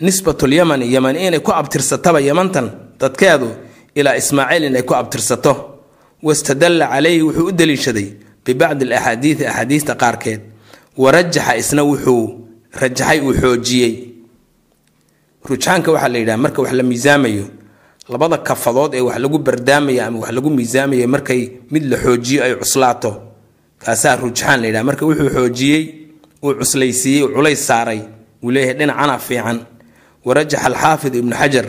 Nisbatu 0.01 0.47
lyamani 0.53 0.85
yaman 0.95 1.17
inay 1.17 1.41
ku 1.47 1.51
abtirsataba 1.61 2.21
yamantan 2.29 2.67
dadkeedu 3.01 3.49
ilaa 3.99 4.17
ismaaciil 4.23 4.65
inay 4.71 4.83
ku 4.89 4.95
abtirsato. 4.95 5.53
Wastadalla 6.23 6.87
calayhi 6.93 7.23
wuxuu 7.27 7.47
u 7.49 7.53
daliishaday 7.53 8.09
bibacdi 8.45 8.85
alaxaadiidi 8.85 9.45
axaadiista 9.47 9.95
qaarkeed. 9.95 10.41
Wa 10.97 11.13
rajaxa 11.13 11.57
isna 11.57 11.83
wuxuu 11.85 12.25
rajaxay 12.81 13.21
uu 13.21 13.35
xoojiyey. 13.43 13.95
Rujxaanka 15.49 15.93
waxaa 15.93 16.09
la 16.13 16.19
yidhaha 16.19 16.39
marka 16.45 16.63
wax 16.63 16.73
la 16.73 16.83
miisaamayo 16.83 17.47
labada 18.09 18.39
kafadood 18.39 18.95
ee 18.95 19.01
wax 19.01 19.19
lagu 19.19 19.39
bardaamaya 19.39 20.07
ama 20.07 20.19
wax 20.19 20.31
lagu 20.37 20.51
miisaamaya 20.51 21.09
markay 21.09 21.43
mid 21.71 21.85
la 21.91 21.97
xoojiyo 21.97 22.45
ay 22.45 22.55
cuslaato. 22.61 23.13
Kaasaa 23.79 24.17
rujxaan 24.17 24.61
la 24.61 24.67
yidhaha 24.67 24.85
marka 24.85 25.05
wuxuu 25.07 25.31
xoojiyey 25.37 25.83
uu 26.43 26.55
cuslaysiiyey 26.61 27.23
uu 27.25 27.33
culays 27.35 27.67
saaray. 27.67 28.01
Uu 28.43 28.51
leeyahay 28.51 28.75
dhinacana 28.79 29.19
fiican. 29.19 29.59
Wa 30.25 30.35
rajaxa 30.35 30.67
alxaafid 30.67 31.15
ibnu 31.15 31.35
xajar 31.37 31.67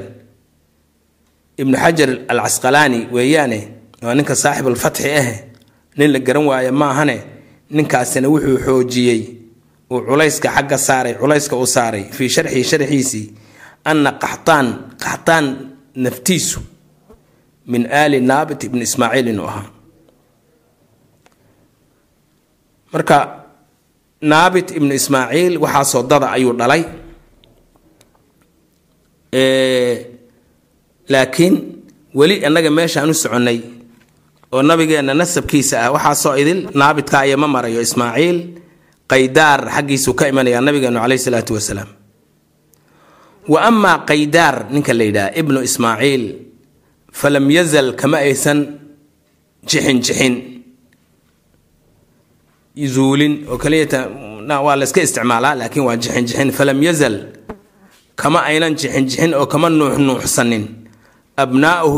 ibnu 1.57 1.77
xajar 1.77 2.09
alcasqalaani 2.27 2.99
weeyaane 3.15 3.59
waa 4.03 4.15
ninka 4.15 4.35
saaxib 4.35 4.67
alfatxi 4.67 5.09
ah 5.19 5.27
nin 5.97 6.09
la 6.13 6.19
garan 6.19 6.45
waayo 6.49 6.71
maahane 6.81 7.17
ninkaasina 7.75 8.27
wuxuu 8.33 8.57
xoojiyey 8.65 9.21
uu 9.91 9.99
culayska 10.07 10.49
xagga 10.55 10.77
saaray 10.87 11.13
culayska 11.21 11.55
uu 11.61 11.67
saaray 11.75 12.03
fii 12.15 12.29
sharxii 12.35 12.63
sharxiisii 12.71 13.25
anna 13.89 14.11
qaxtaan 14.23 14.67
qaxtaan 15.03 15.45
naftiisu 16.03 16.59
min 17.71 17.83
aali 17.99 18.17
naabit 18.29 18.61
ibni 18.67 18.81
ismaaciil 18.87 19.27
inuu 19.33 19.45
ahaa. 19.51 19.65
Marka 22.93 23.17
naabit 24.31 24.67
ibnu 24.77 24.93
ismaaciil 24.99 25.53
waxaasoo 25.63 26.03
dada 26.11 26.27
ayuu 26.35 26.53
dhalay 26.59 26.83
laakiin 31.13 31.55
weli 32.19 32.35
annaga 32.47 32.69
meeshaan 32.77 33.09
u 33.09 33.13
soconnay 33.23 33.59
oo 34.53 34.61
nabigeenna 34.69 35.13
nasabkiisa 35.21 35.75
ah 35.85 35.91
waxaasoo 35.95 36.35
idil 36.41 36.59
naabitka 36.79 37.17
aya 37.23 37.37
ma 37.41 37.47
marayo 37.55 37.79
ismaaciil 37.87 38.37
qaydaar 39.11 39.59
xaggiisuu 39.75 40.13
ka 40.19 40.23
imanayaa 40.31 40.61
nabigeenu 40.67 40.99
caleyhi 41.03 41.23
salaatu 41.25 41.53
wasalaam. 41.57 41.89
Wa 43.51 43.59
amaa 43.69 43.97
qaydaar 44.09 44.55
ninka 44.73 44.93
la 44.97 45.03
yidhaha 45.07 45.29
ibnu 45.41 45.59
ismaaciil 45.69 46.23
falam 47.19 47.45
yazal 47.57 47.87
kama 47.99 48.17
aysan 48.27 48.59
jixin 49.69 49.97
jixin 50.05 50.33
zuulin 52.93 53.33
oo 53.51 53.57
kaliyata 53.57 53.99
waa 54.65 54.75
la 54.79 54.85
isticmaalaa 54.85 55.55
laakiin 55.59 55.85
waa 55.87 55.95
jixin 56.03 56.25
jixin. 56.27 56.49
Falam 56.51 56.79
yazal 56.87 57.15
kama 58.15 58.39
aynan 58.49 58.73
jixin 58.79 59.05
jixin 59.09 59.31
oo 59.39 59.45
kama 59.53 59.67
nuuxnuuxsanin 59.69 60.63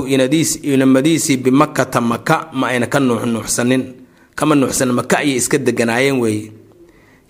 inadiis 0.08 0.60
inamadiisii 0.63 1.38
bimakata 1.38 2.02
maka 2.02 2.50
ma 2.54 2.68
ayna 2.68 2.88
ka 2.88 3.00
nuuxnuuxsanin 3.00 3.84
kama 4.36 4.56
nuuxsanin 4.56 4.94
maka 4.96 5.18
ayay 5.18 5.36
iska 5.38 5.58
deganaayeen 5.58 6.20
weeye 6.22 6.52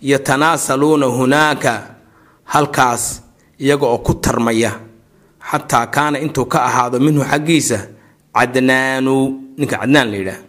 yatanaasaluuna 0.02 1.06
hunaaka 1.06 1.96
halkaas 2.44 3.24
iyaga 3.60 3.88
oo 3.88 3.98
ku 3.98 4.14
tarmaya. 4.14 4.72
Xataa 5.52 5.88
kaana 5.88 6.20
intuu 6.20 6.46
ka 6.46 6.64
ahaado 6.66 7.00
minhu 7.00 7.24
xaggiisa 7.24 7.80
cadnaanu 8.36 9.16
ninka 9.58 9.78
cadnaan 9.78 10.08
la 10.12 10.18
yidhaah. 10.18 10.42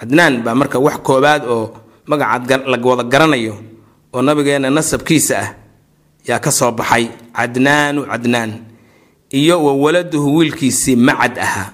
Cadnaan 0.00 0.34
baa 0.44 0.54
marka 0.54 0.78
wax 0.78 0.96
koobaad 1.06 1.42
oo 1.48 1.64
magacaad 2.06 2.64
la 2.66 2.76
wada 2.84 3.04
garanayo 3.04 3.54
oo 4.12 4.22
nabigeena 4.22 4.70
nasabkiisa 4.70 5.34
ah 5.38 5.48
yaa 6.28 6.38
ka 6.44 6.50
soo 6.52 6.72
baxay. 6.72 7.08
Cadnaanu 7.36 8.04
cadnaan 8.10 8.50
iyo 9.30 9.64
wa 9.64 9.72
waladuhu 9.74 10.36
wiilkiisii 10.36 10.96
macad 10.96 11.38
ahaa. 11.38 11.70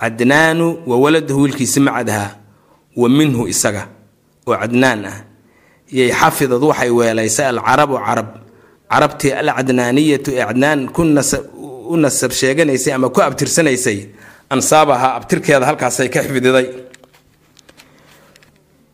Cadnaanu 0.00 0.82
wa 0.86 0.96
waladuhu 0.98 1.40
wiilkiisii 1.42 1.80
macad 1.80 2.10
ahaa 2.10 2.36
wa 2.96 3.08
minhu 3.08 3.48
isaga 3.48 3.88
oo 4.46 4.56
cadnaan 4.56 5.04
ah. 5.04 5.18
Yay 5.92 6.10
xafidad 6.12 6.62
waxay 6.62 6.90
weelaysay 6.90 7.46
alcarabu 7.46 7.98
carab. 8.06 8.28
Carabtii 8.90 9.32
alcadnaaniyatu 9.32 10.30
ee 10.34 10.44
cadnaan 10.46 10.88
u 11.92 11.96
nasab 11.96 12.30
sheeganaysay 12.32 12.92
ama 12.92 13.08
ku 13.08 13.20
abtirsanaysay 13.22 13.98
ansaabahaa 14.50 15.14
abtirkeeda 15.20 15.66
halkaasay 15.66 16.08
ka 16.08 16.20
xifdiday. 16.24 16.66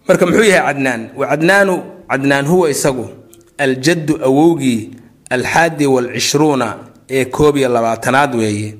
Marka 0.08 0.26
muxuu 0.26 0.44
yahay 0.44 0.66
cadnaan? 0.74 1.00
Wa 1.18 1.26
cadnaanu 1.30 1.74
cadnaan 2.10 2.46
huwa 2.46 2.70
isagu. 2.70 3.06
Aljaddu 3.58 4.14
awowgii 4.24 4.90
alxaadi 5.34 5.86
waalcishruuna 5.94 6.66
ee 7.16 7.24
koob 7.24 7.56
iyo 7.56 7.68
labaatanaad 7.68 8.34
weeye 8.34 8.70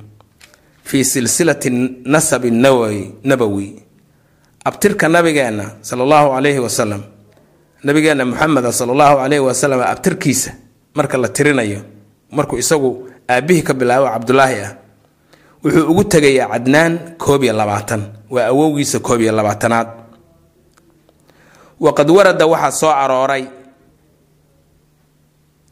fii 0.85 1.05
silsilati 1.05 1.71
nasabi 2.05 2.51
nabawi 3.25 3.83
abtirka 4.65 5.09
nabigeenna 5.09 5.65
sala 5.81 6.03
allahu 6.05 6.29
calayhi 6.35 6.59
wasalam 6.67 7.03
nabigeenna 7.85 8.25
muxameda 8.25 8.73
sala 8.73 8.93
allahu 8.93 9.17
calayhi 9.23 9.45
wasalam 9.45 9.81
abtirkiisa 9.81 10.51
marka 10.95 11.19
la 11.19 11.29
tirinayo 11.29 11.81
markuu 12.37 12.59
isagu 12.59 12.91
aabbihii 13.29 13.63
ka 13.63 13.75
bilaabo 13.75 14.07
cabdulaahi 14.15 14.57
ah 14.67 14.73
wuxuu 15.65 15.85
ugu 15.91 16.05
tegayaa 16.05 16.49
cadnaan 16.53 16.93
koob 17.19 17.43
iyo 17.45 17.53
labaatan 17.53 18.03
waa 18.31 18.47
awowgiisa 18.53 18.99
koob 19.01 19.21
iyo 19.21 19.33
labaatanaad 19.33 19.89
waqad 21.81 22.09
warada 22.11 22.47
waxaa 22.47 22.71
soo 22.81 22.91
arooray 22.91 23.45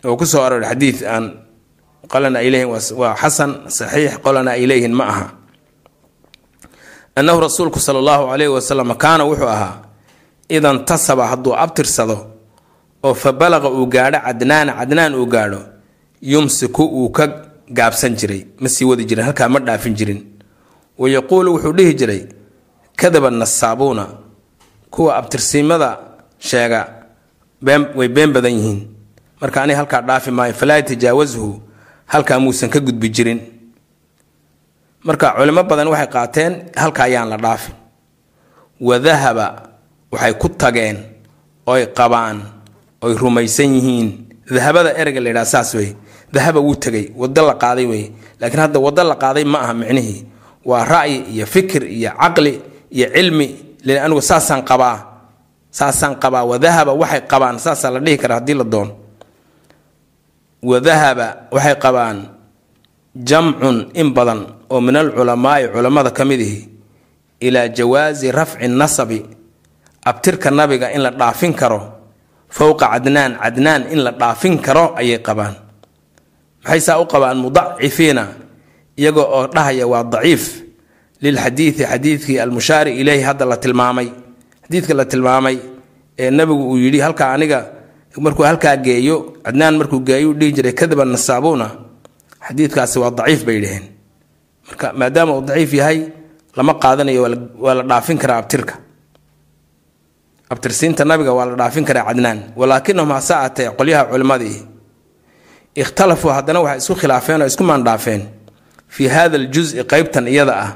oo 0.04 0.16
ku 0.16 0.26
soo 0.26 0.42
arooray 0.42 0.68
xadiid 0.72 1.04
aan 1.04 1.24
qolana 2.12 2.38
ay 2.42 2.64
waa 2.66 3.14
xasan 3.22 3.50
saxiix 3.68 4.18
qolana 4.24 4.50
ay 4.58 4.88
ma 4.88 5.04
aha. 5.04 5.26
Annahu 7.16 7.40
rasuulku 7.44 7.78
sala 7.80 7.98
allahu 8.00 8.32
calayhi 8.32 8.52
wasalam 8.52 8.88
kaana 8.96 9.24
wuxuu 9.28 9.48
ahaa 9.48 9.82
ida 10.48 10.72
ntasaba 10.72 11.28
hadduu 11.28 11.54
abtirsado 11.54 12.16
oo 13.04 13.14
fa 13.14 13.32
balaqa 13.32 13.68
uu 13.70 13.86
gaadho 13.86 14.18
cadnaana 14.26 14.72
cadnaan 14.80 15.12
uu 15.14 15.26
gaadho 15.26 15.60
yumsiku 16.22 16.82
uu 16.84 17.10
ka 17.10 17.24
gaabsan 17.68 18.14
jiray. 18.16 18.46
Ma 18.60 18.68
sii 18.68 18.84
wadi 18.84 19.04
jirin 19.04 19.24
halkaa 19.24 19.48
ma 19.48 19.58
dhaafin 19.60 19.94
jirin. 19.94 20.20
Wa 20.98 21.08
yaquulu 21.08 21.52
wuxuu 21.54 21.72
dhihi 21.72 21.94
jiray 21.94 22.22
kadaba 22.96 23.30
nasaabuuna. 23.30 24.04
Kuwa 24.90 25.16
abtirsiimada 25.16 25.98
sheega 26.38 26.80
way 27.96 28.08
been 28.08 28.32
badan 28.32 28.52
yihiin 28.52 28.80
marka 29.42 29.58
aniga 29.62 29.78
halkaa 29.82 30.00
dhaafi 30.08 30.30
maayo 30.30 30.54
falaa 30.54 30.78
yatajaawashu 30.80 31.46
halkaa 32.12 32.38
muusan 32.38 32.70
ka 32.70 32.78
gudbi 32.80 33.08
jirin. 33.10 33.40
Marka 35.04 35.34
culimo 35.36 35.62
badan 35.66 35.88
waxay 35.90 36.06
qaateen 36.14 36.52
halka 36.78 37.02
ayaan 37.10 37.28
la 37.32 37.36
dhaafin 37.44 37.74
wadahaba 38.80 39.46
waxay 40.12 40.34
ku 40.40 40.48
tageen 40.54 40.96
oy 41.66 41.86
qabaan 41.98 42.38
oy 43.02 43.12
rumaysan 43.18 43.74
yihiin. 43.74 44.08
Dahabada 44.52 44.90
ereyga 45.00 45.20
la 45.20 45.28
yidhaha 45.34 45.46
saas 45.48 45.74
wey 45.74 45.96
dahaba 46.32 46.60
wuu 46.60 46.76
tegay 46.78 47.10
wado 47.16 47.42
la 47.46 47.54
qaaday 47.58 47.86
wey 47.92 48.04
laakiin 48.40 48.60
hadda 48.62 48.78
wado 48.78 49.02
la 49.10 49.16
qaaday 49.18 49.44
ma 49.44 49.58
aha 49.66 49.74
micnihii. 49.74 50.20
Waa 50.64 50.84
ra'yi 50.86 51.16
iyo 51.34 51.46
fikir 51.46 51.82
iyo 51.98 52.10
caqli 52.20 52.60
iyo 52.90 53.06
cilmi 53.14 53.46
anigu 54.04 54.22
saasaan 54.22 54.62
qabaa. 54.62 54.98
Saasaan 55.70 56.14
qabaa. 56.22 56.44
Wadahaba 56.46 56.92
waxay 56.94 57.20
qabaan. 57.26 57.58
Saasaa 57.58 57.90
la 57.90 58.00
dhihi 58.00 58.18
karaa 58.22 58.38
haddii 58.38 58.54
la 58.54 58.64
doono 58.64 58.92
wadahaba 60.62 61.48
waxay 61.50 61.76
qabaan 61.84 62.18
jamcun 63.16 63.90
in 63.94 64.14
badan 64.14 64.40
oo 64.70 64.80
min 64.80 64.96
alculamaai 64.96 65.68
culammada 65.74 66.10
ka 66.10 66.24
mid 66.24 66.40
ihi 66.40 66.60
ilaa 67.40 67.68
jawaasi 67.68 68.30
rafci 68.32 68.68
nasabi 68.68 69.20
abtirka 70.06 70.50
nabiga 70.50 70.90
in 70.94 71.02
la 71.02 71.10
dhaafin 71.10 71.52
karo 71.54 71.80
fowqa 72.48 72.86
cadnaan 72.94 73.36
cadnaan 73.42 73.82
in 73.92 74.00
la 74.06 74.10
dhaafin 74.12 74.58
karo 74.62 74.94
ayay 74.96 75.18
qabaan. 75.18 75.54
Maxay 76.62 76.80
saa 76.80 77.00
u 77.02 77.06
qabaan? 77.10 77.36
Mudacifiina 77.42 78.24
iyagoo 78.96 79.26
oo 79.36 79.46
dhahaya 79.54 79.86
waa 79.88 80.04
daciif 80.04 80.62
lilxadiidi 81.22 81.82
xadiidkii 81.90 82.38
almushaari 82.38 82.92
ileyhi 83.00 83.22
hadda 83.28 83.44
la 83.50 83.56
tilmaamay 83.56 84.08
xadiidka 84.66 84.94
la 84.94 85.04
tilmaamay 85.04 85.56
ee 86.18 86.30
nabigu 86.30 86.70
uu 86.70 86.76
yidhi 86.78 87.00
halkaa 87.00 87.32
aniga 87.34 87.60
markuu 88.20 88.44
halkaa 88.44 88.76
geeyo 88.76 89.16
cadnaan 89.44 89.76
markuu 89.80 90.00
geeyo 90.00 90.30
u 90.30 90.34
dhihi 90.34 90.52
jiray 90.52 90.72
kadaba 90.72 91.04
nasaabuuna 91.04 91.66
xadiidkaasi 92.46 92.98
waa 92.98 93.10
daciif 93.10 93.44
bay 93.46 93.60
dhaheen 93.64 93.84
marka 94.68 94.92
maadaama 94.92 95.32
uu 95.36 95.42
daciif 95.48 95.72
yahay 95.74 95.98
lama 96.56 96.74
qaadanayo 96.82 97.22
waa 97.64 97.74
la 97.74 97.82
dhaafin 97.82 98.18
karaa 98.18 98.38
abtirka. 98.44 98.74
Abtirsiinta 100.52 101.04
nabiga 101.04 101.32
waa 101.32 101.46
la 101.48 101.54
dhaafin 101.56 101.84
karaa 101.84 102.04
cadnaan 102.12 102.38
walaakinahum 102.56 103.10
hase 103.16 103.34
aatee 103.34 103.70
qolyaha 103.78 104.04
culimmadii 104.12 104.58
ikhtalafuu 105.82 106.28
haddana 106.36 106.60
waxay 106.60 106.78
isku 106.84 106.94
khilaafeen 107.00 107.40
oo 107.42 107.46
isku 107.48 107.64
maandhaafeen. 107.64 108.22
Fii 108.88 109.08
hada 109.08 109.36
aljusi 109.40 109.84
qeybtan 109.92 110.28
iyada 110.28 110.54
ah 110.64 110.70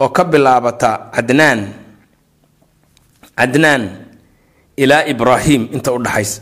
oo 0.00 0.08
ka 0.08 0.24
bilaabata 0.24 0.90
cadnaan 1.14 1.60
cadnaan 3.38 3.82
ilaa 4.76 5.04
ibraahim 5.12 5.68
inta 5.72 5.92
u 5.92 5.98
dhaxaysa. 6.04 6.40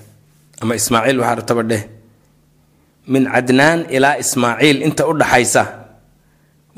Ama 0.62 0.74
ismaaciil 0.74 1.18
waxaa 1.20 1.34
rataba 1.40 1.62
dheh. 1.70 1.82
Min 3.12 3.24
cadnaan 3.34 3.80
ilaa 3.96 4.16
ismaaciil 4.22 4.82
inta 4.82 5.02
u 5.06 5.12
dhaxaysa. 5.20 5.62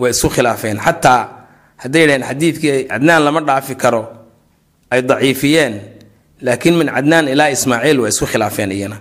Way 0.00 0.10
isku 0.10 0.28
khilaafeen. 0.34 0.78
Xataa 0.86 1.20
hadday 1.82 2.04
dhaheen 2.08 2.24
xadiidkii 2.30 2.78
cadnaan 2.90 3.22
lama 3.24 3.40
dhaafi 3.48 3.74
karo 3.82 4.02
ay 4.92 5.00
daciifiyeen. 5.02 5.74
Laakiin 6.46 6.74
min 6.80 6.88
cadnaan 6.94 7.28
ilaa 7.28 7.48
ismaaciil 7.56 7.98
way 8.02 8.10
isku 8.12 8.26
khilaafeen 8.32 8.72
iyana. 8.72 8.98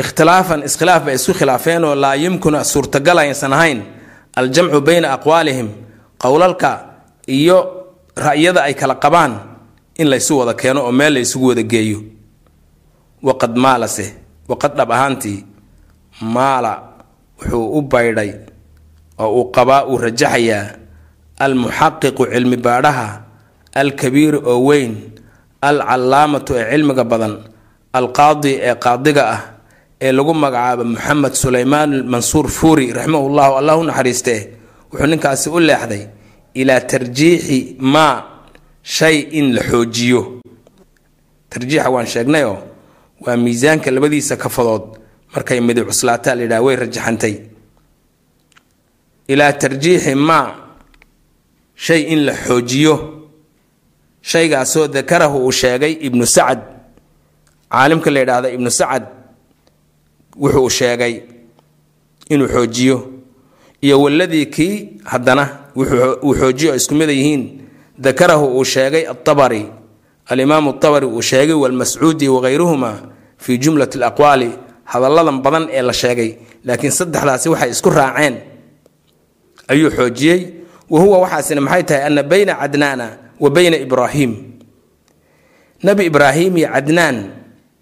Ikhtilaafan 0.00 0.62
iskhilaaf 0.68 1.02
bay 1.06 1.14
isku 1.18 1.32
khilaafeen 1.38 1.84
oo 1.84 1.94
laa 2.02 2.14
yumkinu 2.14 2.58
suurtagal 2.72 3.18
aysan 3.18 3.52
ahayn 3.52 3.80
aljamcu 4.38 4.80
bayna 4.86 5.08
aqwaalihim 5.16 5.68
qowlalka 6.22 6.70
iyo 7.26 7.58
ra'yada 8.26 8.60
ay 8.68 8.74
kala 8.80 8.94
qabaan 9.04 9.32
in 9.98 10.06
laysu 10.12 10.32
wada 10.38 10.54
keeno 10.54 10.80
oo 10.86 10.92
meel 10.92 11.12
la 11.14 11.20
ysugu 11.20 11.46
wada 11.50 11.62
geeyo. 11.62 11.98
Waqad 13.22 13.54
maalase 13.64 14.06
waqad 14.48 14.72
dhab 14.78 14.90
ahaantii 14.92 15.44
maala 16.34 16.72
wuxuu 17.38 17.78
u 17.78 17.82
baydhay 17.82 18.30
oo 19.18 19.30
uu 19.38 19.44
qabaa 19.56 19.82
uu 19.90 19.98
rajaxayaa 20.04 20.64
almuxaqiqu 21.44 22.22
cilmi 22.32 22.56
baadhaha 22.66 23.08
alkabiiru 23.80 24.38
oo 24.52 24.58
weyn 24.68 24.92
alcallaamatu 25.68 26.52
ee 26.60 26.64
cilmiga 26.70 27.04
badan 27.12 27.34
alqaadi 27.98 28.52
ee 28.68 28.74
qaadiga 28.84 29.22
ah 29.34 29.40
ee 30.04 30.12
lagu 30.16 30.32
magacaabo 30.44 30.84
moxamed 30.92 31.34
sulaymaan 31.42 31.90
mansuur 32.12 32.46
fuuri 32.56 32.86
raximahullahu 32.96 33.52
allah 33.60 33.74
u 33.78 33.84
naxariistee 33.90 34.40
wuxuu 34.90 35.06
ninkaasi 35.12 35.46
u 35.50 35.58
leexday 35.68 36.02
ilaa 36.60 36.80
tarjiixi 36.90 37.58
maa 37.94 38.14
shay 38.96 39.16
in 39.38 39.46
la 39.54 39.62
xoojiyo. 39.70 40.20
Tarjiixa 41.50 41.90
waan 41.94 42.06
sheegnayoo 42.06 42.56
waa 43.24 43.36
miisaanka 43.36 43.90
labadiisa 43.90 44.36
kafadood 44.36 44.84
markay 45.34 45.60
midi 45.60 45.82
cuslaataa 45.88 46.34
la 46.34 46.42
yidhaha 46.42 46.62
way 46.66 46.76
rajaxantay. 46.76 47.34
Ilaa 49.28 49.52
tarjiixi 49.52 50.14
maa 50.14 50.46
shay 51.74 52.02
in 52.12 52.20
la 52.26 52.34
xoojiyo. 52.46 52.94
Shaygaasoo 54.22 54.86
dakarahu 54.88 55.38
uu 55.46 55.52
sheegay 55.52 55.92
ibnu 56.06 56.26
sacad 56.26 56.60
caalimka 57.72 58.10
la 58.10 58.20
yidhaahda 58.20 58.48
ibnu 58.56 58.70
sacad 58.70 59.04
wuxuu 60.42 60.68
sheegay 60.78 61.14
inuu 62.30 62.48
xoojiyo. 62.48 62.96
Iyo 63.80 64.02
waladii 64.02 64.46
kii 64.46 64.74
haddana 65.04 65.44
uu 65.76 66.34
xoojiyo 66.40 66.74
isku 66.74 66.94
mida 66.94 67.12
yihiin 67.12 67.67
dakarahu 67.98 68.46
uu 68.58 68.64
sheegay 68.64 69.04
aabari 69.10 69.66
alimaamu 70.26 70.70
abari 70.78 71.06
uu 71.06 71.22
sheegay 71.22 71.54
walmascuudi 71.54 72.28
wagayruhuma 72.28 72.90
fii 73.38 73.58
jumlati 73.58 73.98
alaqwaali 73.98 74.50
hadalladan 74.84 75.38
badan 75.44 75.64
ee 75.70 75.82
la 75.82 75.92
sheegay 75.92 76.30
laakiin 76.64 76.92
saddexdaasi 76.98 77.48
waxay 77.52 77.70
isku 77.70 77.90
raaceen. 77.90 78.34
Ayuu 79.68 79.90
xoojiyey 79.90 80.40
wa 80.90 81.00
huwa 81.00 81.18
waxaasina 81.28 81.60
maxay 81.60 81.82
tahay? 81.82 82.02
Ana 82.08 82.22
bayna 82.22 82.54
cadnaana 82.60 83.06
wa 83.40 83.48
bayna 83.50 83.76
ibraahim. 83.76 84.32
Nabi 85.82 86.02
ibraahim 86.10 86.56
iyo 86.58 86.68
cadnaan 86.74 87.16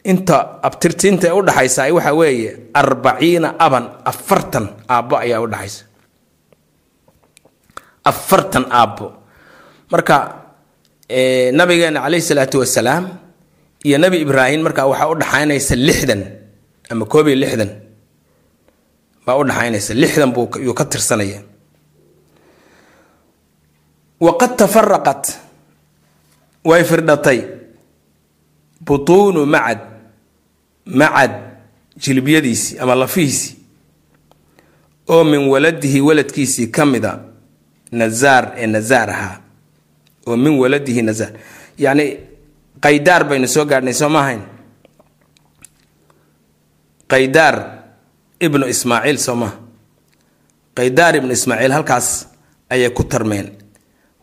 inta 0.05 0.59
abtirtiinta 0.63 1.29
ee 1.31 1.37
udhaxaysa 1.41 1.83
waxa 1.97 2.13
weeye 2.15 2.51
arbaciina 2.75 3.49
aban 3.59 3.85
afartan 4.05 4.65
aabbo 4.89 5.15
ayaa 5.25 5.41
udhaxaysa 5.47 5.85
afartan 8.05 8.65
aabbo 8.71 9.07
marka 9.91 10.17
nabigeena 11.59 12.01
caleyhi 12.05 12.23
salaatu 12.29 12.59
wasalaam 12.63 13.05
iyo 13.85 13.99
nebi 13.99 14.17
ibraahim 14.27 14.61
markaa 14.67 14.87
waxaa 14.91 15.09
udhaxaynaysa 15.15 15.75
lixdan 15.77 16.23
ama 16.91 17.05
koob 17.07 17.27
iyo 17.29 17.37
lixdan. 17.43 17.71
Baa 19.27 19.37
udhaxaynaysa 19.43 19.95
lixdan 19.95 20.31
buu 20.35 20.49
yuu 20.65 20.75
ka 20.75 20.85
tirsanaya. 20.85 21.41
Waqad 24.21 24.57
tafaraqat 24.57 25.25
way 26.65 26.83
firdhatay. 26.85 27.41
Butuunu 28.87 29.47
macad 29.47 29.81
macad 30.87 31.33
jilibyadiisii 31.99 32.79
ama 32.79 32.95
lafihiisii 32.95 33.57
oo 35.09 35.25
min 35.25 35.49
waladihi 35.49 36.01
waladkiisii 36.01 36.67
ka 36.71 36.87
mida 36.87 37.19
nazaar 37.93 38.53
ee 38.57 38.67
nazaar 38.67 39.11
ahaa 39.11 39.41
oo 40.27 40.37
min 40.37 40.55
waladihi 40.63 41.03
nazaar 41.03 41.33
yacni 41.79 42.07
qaydaar 42.85 43.23
baynu 43.29 43.47
soo 43.55 43.65
gaadhnay 43.71 43.95
soo 44.01 44.09
ma 44.15 44.21
ahayn? 44.25 44.43
Qaydaar 47.13 47.57
ibnu 48.47 48.65
ismaaciil 48.75 49.19
soo 49.27 49.37
maha 49.41 49.57
qaydaar 50.77 51.13
ibnu 51.21 51.33
ismaaciil 51.39 51.73
halkaas 51.77 52.09
ayay 52.71 52.91
ku 52.91 53.03
tarmeen. 53.05 53.49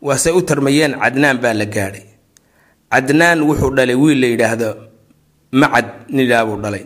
Waase 0.04 0.30
u 0.36 0.42
tarmayeen 0.42 0.94
cadnaan 1.02 1.38
baa 1.44 1.54
la 1.54 1.66
gaadhay. 1.66 2.06
Cadnaan 2.92 3.40
wuxuu 3.48 3.72
dhalay 3.78 3.96
wiil 3.96 4.20
la 4.22 4.28
yidhaahdo 4.28 4.70
macad 5.62 5.88
nidhaa 6.16 6.46
buu 6.48 6.60
dhalay. 6.64 6.86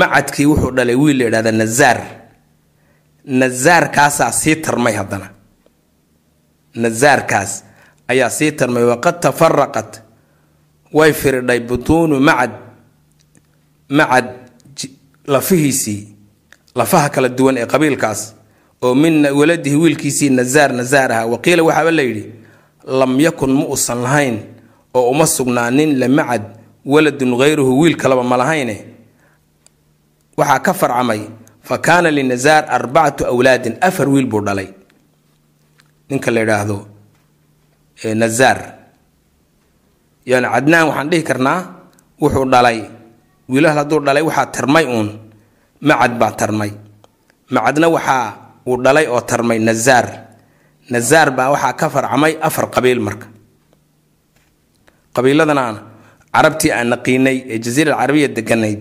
Macadkii 0.00 0.46
wuxuu 0.50 0.70
dhalay 0.76 0.94
wiil 1.02 1.16
la 1.18 1.24
yidhahda 1.24 1.52
nazaar. 1.52 1.98
Nazaarkaasaa 3.40 4.32
sii 4.32 4.56
tarmay 4.64 4.92
haddana. 5.00 5.28
Nazaarkaas 6.74 7.64
ayaa 8.12 8.30
sii 8.30 8.52
tarmay 8.58 8.84
waqad 8.92 9.16
tafaraqat 9.24 9.90
way 10.92 11.12
firidhay 11.12 11.60
butuunu 11.60 12.20
macad 12.20 12.52
macad 13.98 14.26
lafihiisii 15.26 16.08
lafaha 16.74 17.08
kala 17.14 17.28
duwan 17.28 17.56
ee 17.58 17.66
qabiilkaas 17.66 18.20
oo 18.82 18.94
min 18.94 19.26
waladihi 19.38 19.76
wiilkiisii 19.76 20.30
nazaar 20.30 20.70
nazaar 20.72 21.12
ahaa 21.12 21.26
waqiila 21.32 21.62
waxaaba 21.62 21.90
la 21.90 22.02
yidhi 22.02 22.24
lam 23.00 23.20
yakun 23.20 23.52
ma 23.58 23.64
uusan 23.72 23.98
lahayn 24.02 24.36
oo 24.94 25.10
uma 25.10 25.26
sugnaanin 25.26 25.98
lamacad 25.98 26.42
waladun 26.92 27.32
hayruhu 27.40 27.80
wiil 27.80 27.96
kalaba 27.96 28.22
ma 28.30 28.36
lahayne. 28.36 28.76
Waxaa 30.36 30.58
ka 30.66 30.72
farcamay 30.74 31.20
fa 31.62 31.78
kaana 31.78 32.10
linazaar 32.10 32.64
arbacatu 32.76 33.22
awlaadin 33.26 33.74
afar 33.80 34.08
wiil 34.08 34.26
buu 34.26 34.40
dhalay. 34.46 34.68
Ninka 36.10 36.30
la 36.34 36.40
yidhaahdo 36.40 36.76
nazaar. 38.10 38.58
Yani 40.26 40.46
cadnaan 40.54 40.86
waxaan 40.90 41.08
dhihi 41.10 41.22
karnaa 41.22 41.58
wuxuu 42.20 42.46
dhalay. 42.52 42.78
Wiilal 43.50 43.76
hadduu 43.78 44.00
dhalay 44.06 44.22
waxaa 44.22 44.50
tarmay 44.54 44.84
uun. 44.86 45.08
Macad 45.82 46.12
baa 46.20 46.32
tarmay. 46.40 46.70
Macadna 47.54 47.86
waxaa 47.96 48.26
uu 48.66 48.76
dhalay 48.84 49.06
oo 49.10 49.20
tarmay 49.30 49.58
nazaar. 49.58 50.06
Nazaar 50.90 51.28
baa 51.36 51.50
waxaa 51.54 51.74
ka 51.80 51.86
farcamay 51.90 52.32
afar 52.42 52.66
qabiil 52.74 53.00
marka. 53.06 53.26
Qabiiladana 55.14 55.64
carabtii 56.32 56.72
aan 56.72 56.88
naqiinay 56.96 57.36
ee 57.52 57.58
jasiira 57.64 57.92
alcarabiya 57.94 58.28
deganayd 58.36 58.80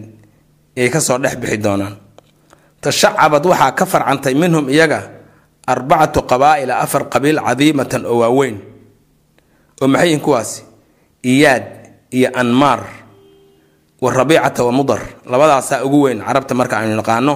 ay 0.78 0.88
ka 0.94 1.00
soo 1.04 1.18
dhex 1.24 1.36
bixi 1.42 1.58
doonaan. 1.66 1.96
Tashacabad 2.82 3.44
waxaa 3.52 3.72
ka 3.78 3.86
farcantay 3.86 4.34
minhum 4.42 4.66
iyaga 4.72 5.00
arbacatu 5.68 6.20
qabaa'ila 6.32 6.74
afar 6.86 7.04
qabiil 7.14 7.40
cadiimatan 7.48 8.06
oo 8.08 8.18
waaweyn 8.24 8.56
oo 9.82 9.88
maxay 9.88 10.18
kuwaasi? 10.18 10.64
Iyaad 11.24 11.66
iyo 12.14 12.30
anmaar 12.34 12.82
wa 14.02 14.10
rabiicata 14.14 14.64
wa 14.64 14.72
mudar. 14.72 15.02
Labadaasaa 15.26 15.84
ugu 15.86 16.02
weyn 16.10 16.22
carabta 16.22 16.54
marka 16.56 16.80
aynu 16.80 16.96
naqaano 16.98 17.34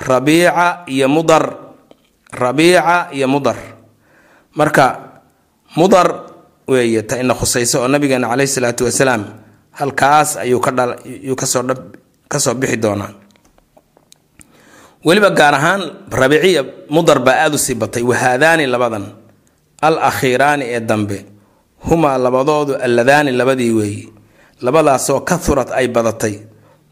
rabiica 0.00 0.84
iyo 0.88 1.08
mudar. 1.08 1.44
Rabiica 2.32 3.08
iyo 3.12 3.28
mudar. 3.28 3.56
Marka 4.56 4.84
mudar 5.76 6.24
weeye 6.68 7.02
ta 7.02 7.16
ina 7.20 7.34
khusayso 7.34 7.80
oo 7.84 7.88
nabigeena 7.88 8.28
caleyhi 8.28 8.48
salaatu 8.48 8.84
wasalaam 8.84 9.24
halkaas 9.72 10.36
ayuu 10.36 10.60
ka 10.60 10.70
dha 10.70 10.96
yuu 11.04 11.36
ka 11.36 11.46
soo 11.46 11.62
dha 11.64 11.74
ka 12.28 12.38
soo 12.40 12.54
bixi 12.54 12.76
doonaa 12.76 13.12
weliba 15.04 15.30
gaar 15.32 15.54
ahaan 15.54 15.82
rabiiciya 16.10 16.62
mudar 16.90 17.18
baa 17.20 17.44
aada 17.44 17.56
u 17.56 17.58
sii 17.58 17.74
batay. 17.74 18.02
Wahaadaani 18.02 18.66
labadan. 18.66 19.04
Al 19.82 19.98
akhiiraani 19.98 20.64
ee 20.64 20.80
dambe 20.80 21.24
humaa 21.88 22.18
labadoodu 22.18 22.74
alladaani 22.76 23.30
labadii 23.32 23.70
weeye 23.70 24.08
labadaasoo 24.62 25.20
kahurad 25.20 25.68
ay 25.74 25.88
badatay. 25.88 26.38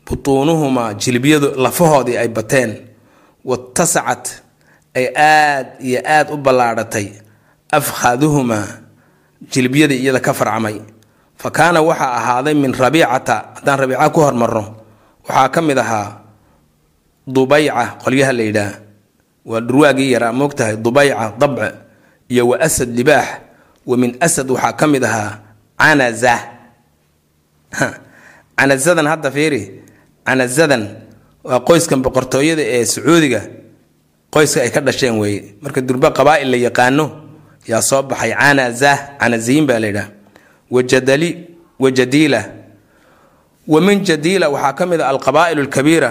Butuunuhumaa 0.07 0.95
jilbyadu 0.95 1.55
lafahoodii 1.57 2.17
ay 2.17 2.29
bateen. 2.29 2.71
Watasacat 3.45 4.43
ay 4.95 5.07
aad 5.17 5.67
iyo 5.81 6.01
aad 6.05 6.31
u 6.35 6.37
ballaadhatay 6.37 7.07
afkhaaduhumaa 7.73 8.67
jilbyadii 9.53 9.97
iyada 10.03 10.21
ka 10.21 10.33
farcamay. 10.35 10.81
Fa 11.37 11.51
kaana 11.51 11.81
waxaa 11.81 12.13
ahaaday 12.19 12.55
min 12.55 12.75
rabiicata 12.75 13.35
haddaan 13.55 13.79
rabiica 13.81 14.11
ku 14.11 14.21
hormarno 14.21 14.65
waxaa 15.29 15.49
ka 15.49 15.61
mid 15.63 15.79
ahaa 15.79 16.21
dubayca 17.27 17.97
qolyaha 18.05 18.33
la 18.33 18.43
yidhaah. 18.43 18.75
Waa 19.47 19.61
dhurwaagii 19.61 20.13
yaraa 20.13 20.33
moogtahay 20.33 20.77
dubayca 20.77 21.33
dabce 21.39 21.69
iyo 22.29 22.49
wa 22.49 22.61
asad 22.61 22.91
libaax 22.99 23.29
wa 23.87 23.97
min 23.97 24.17
asad 24.21 24.51
waxaa 24.51 24.73
ka 24.81 24.87
mid 24.87 25.05
ahaa 25.05 25.33
canaza 25.81 26.35
canazadan 28.59 29.07
hadda 29.13 29.31
fiiri 29.37 29.63
canazadan 30.27 30.83
waa 31.45 31.61
qoyskan 31.69 32.01
boqortooyada 32.05 32.63
ee 32.77 32.85
sacuudiga 32.85 33.41
qoyska 34.35 34.59
ay 34.65 34.71
ka 34.75 34.81
dhasheen 34.87 35.17
weeye 35.23 35.41
marka 35.63 35.81
durba 35.81 36.09
qabaa'il 36.19 36.49
la 36.53 36.57
yaqaano 36.67 37.05
yaa 37.71 37.83
soo 37.91 38.03
baxay 38.11 38.33
canaza 38.41 38.93
canaziyin 39.21 39.65
baa 39.69 39.79
la 39.83 39.87
yidhaah 39.91 40.09
wajadali 40.75 41.31
wajadiila 41.83 42.41
wa 43.73 43.81
min 43.87 43.99
jadiila 44.09 44.47
waxaa 44.55 44.73
ka 44.79 44.85
mid 44.91 45.01
ah 45.01 45.09
alqabaa'il 45.15 45.59
alkabiira 45.65 46.11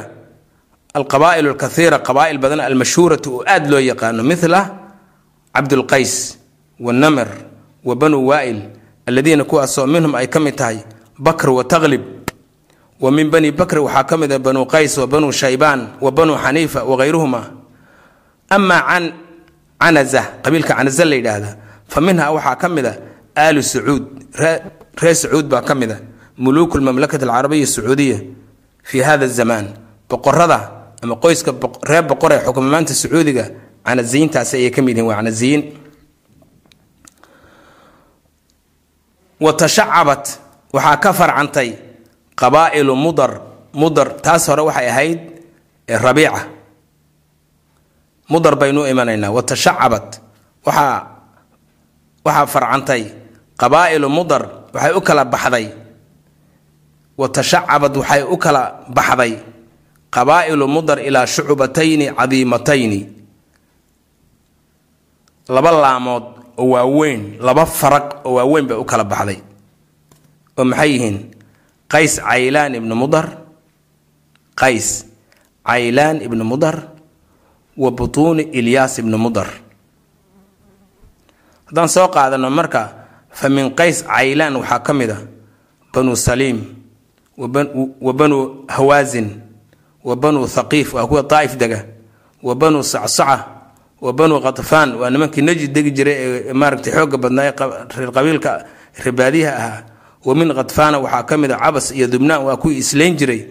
alqabaa'il 0.99 1.45
alkathiira 1.53 1.97
qabaa'il 2.08 2.38
badan 2.43 2.60
almashhuuratu 2.67 3.29
oo 3.39 3.43
aada 3.53 3.67
loo 3.71 3.79
yaqaano. 3.91 4.23
Mithla 4.29 4.62
cabdulqays 5.55 6.13
wanamir 6.86 7.27
wa 7.85 7.95
banu 7.95 8.17
waa'il 8.27 8.59
aladiina 9.05 9.43
kuwaasoo 9.43 9.87
minhum 9.87 10.15
ay 10.15 10.27
ka 10.27 10.39
mid 10.39 10.55
tahay 10.55 10.77
bakr 11.19 11.49
wa 11.49 11.63
taqlib. 11.63 12.01
Wa 12.99 13.11
min 13.11 13.29
bani 13.31 13.51
bakri 13.51 13.79
waxaa 13.79 14.03
ka 14.03 14.17
mid 14.17 14.31
ah 14.31 14.39
banu 14.39 14.65
qays 14.67 14.97
wa 14.97 15.07
banu 15.07 15.31
shaybaan 15.31 15.95
wa 16.01 16.11
banu 16.11 16.35
xaniifa 16.35 16.83
wagayruhuma 16.83 17.41
amaa 18.49 18.81
can 18.87 19.05
canaza 19.79 20.21
qabiilka 20.43 20.73
canaza 20.75 21.05
la 21.05 21.15
yidhaahda 21.15 21.51
fa 21.87 22.01
minha 22.01 22.27
waxaa 22.35 22.55
ka 22.61 22.67
mid 22.69 22.85
a 22.85 22.93
aalu 23.39 23.61
sacuud 23.63 24.03
reer 25.01 25.15
sacuud 25.15 25.47
baa 25.47 25.61
ka 25.63 25.75
mid 25.75 25.91
a 25.91 25.97
muluuku 26.37 26.77
lmamlakati 26.77 27.23
alcarabiya 27.25 27.67
sacuudiya 27.67 28.19
fii 28.83 28.99
hada 29.01 29.27
zamaan. 29.27 29.67
Boqorada 30.09 30.59
ama 31.01 31.15
qoyska 31.15 31.51
reer 31.89 32.03
boqor 32.03 32.31
ee 32.35 32.41
xukuma 32.45 32.67
maanta 32.73 32.93
sacuudiga 32.93 33.45
canaziyiintaasi 33.87 34.53
ayay 34.59 34.71
ka 34.75 34.81
mid 34.81 34.97
yihiin 34.97 35.07
waa 35.09 35.15
canaziyiin 35.23 35.61
wa 39.39 39.52
tashacabat 39.56 40.23
waxaa 40.75 40.97
ka 41.04 41.10
farcantay 41.13 41.69
qabaa'ilu 42.36 42.93
mudar 42.95 43.32
mudar 43.73 44.08
taas 44.23 44.47
hore 44.49 44.63
waxay 44.67 44.88
ahayd 44.89 45.19
rabiica. 45.89 46.41
Mudar 48.30 48.54
baynu 48.62 48.86
imanaynaa 48.86 49.32
wa 49.34 49.41
tashacabat 49.41 50.08
waxaa 50.65 50.97
waxaa 52.25 52.45
farcantay 52.54 53.04
qabaa'ilu 53.62 54.08
mudar 54.10 54.43
waxay 54.73 54.93
u 54.93 55.02
kala 55.02 55.23
baxday. 55.25 55.67
Wa 57.19 57.28
tashacabad 57.28 57.93
waxay 57.97 58.21
u 58.23 58.36
kala 58.38 58.62
baxday 58.91 59.34
qabaa'ilu 60.12 60.65
mudar 60.67 60.99
ilaa 60.99 61.25
shucubatayni 61.25 62.12
cadiimatayni. 62.17 62.99
Laba 65.49 65.71
laamood 65.73 66.25
oo 66.59 66.69
waaweyn 66.75 67.21
laba 67.39 67.63
faraq 67.65 68.05
oo 68.27 68.33
waaweyn 68.37 68.65
bay 68.67 68.77
u 68.77 68.83
kala 68.85 69.03
baxday. 69.03 69.39
oo 70.57 70.65
maxay 70.67 70.89
yihiin? 70.93 71.17
Qays 71.91 72.13
caylaan 72.21 72.75
ibnu 72.75 72.93
mudar 72.95 73.25
qays 74.61 75.05
caylaan 75.65 76.21
ibnu 76.21 76.43
mudar 76.45 76.75
wa 77.77 77.89
butuuni 77.91 78.43
ilyaas 78.59 78.99
ibnu 79.01 79.17
mudar. 79.17 79.47
Haddaan 81.67 81.89
soo 81.89 82.07
qaadano 82.13 82.49
marka 82.49 82.81
fa 83.31 83.49
min 83.49 83.71
qays 83.79 84.03
caylaan 84.05 84.55
waxaa 84.61 84.79
ka 84.85 84.93
mid 84.93 85.09
a 85.09 85.17
banu 85.93 86.13
saliim 86.15 86.59
wa 87.37 88.13
banu 88.13 88.65
hawaasin 88.67 89.41
wa 90.03 90.15
banu 90.15 90.45
thaqiif 90.47 90.93
waa 90.93 91.07
kuwa 91.07 91.23
daa'if 91.23 91.57
dega 91.57 91.85
wa 92.43 92.53
banu 92.55 92.83
sacsaca 92.83 93.58
wa 94.05 94.12
banu 94.17 94.35
khatfaan 94.45 94.89
waa 94.99 95.09
nimankii 95.13 95.41
najid 95.47 95.71
degi 95.75 95.91
jiray 95.97 96.15
ee 96.25 96.53
maaragtay 96.62 96.91
xoogga 96.97 97.17
badnaa 97.23 97.45
ee 97.49 97.53
reer 97.97 98.12
qabiilka 98.17 98.51
reebaadiyaha 99.05 99.55
ahaa. 99.62 99.81
Wa 100.27 100.33
min 100.39 100.49
khatfaana 100.57 100.97
waxaa 101.03 101.23
ka 101.29 101.35
mid 101.41 101.51
a 101.51 101.57
cabas 101.63 101.88
iyo 101.97 102.07
dubnaan 102.13 102.41
waa 102.47 102.57
kuwii 102.62 102.77
islayn 102.83 103.13
jiray 103.19 103.41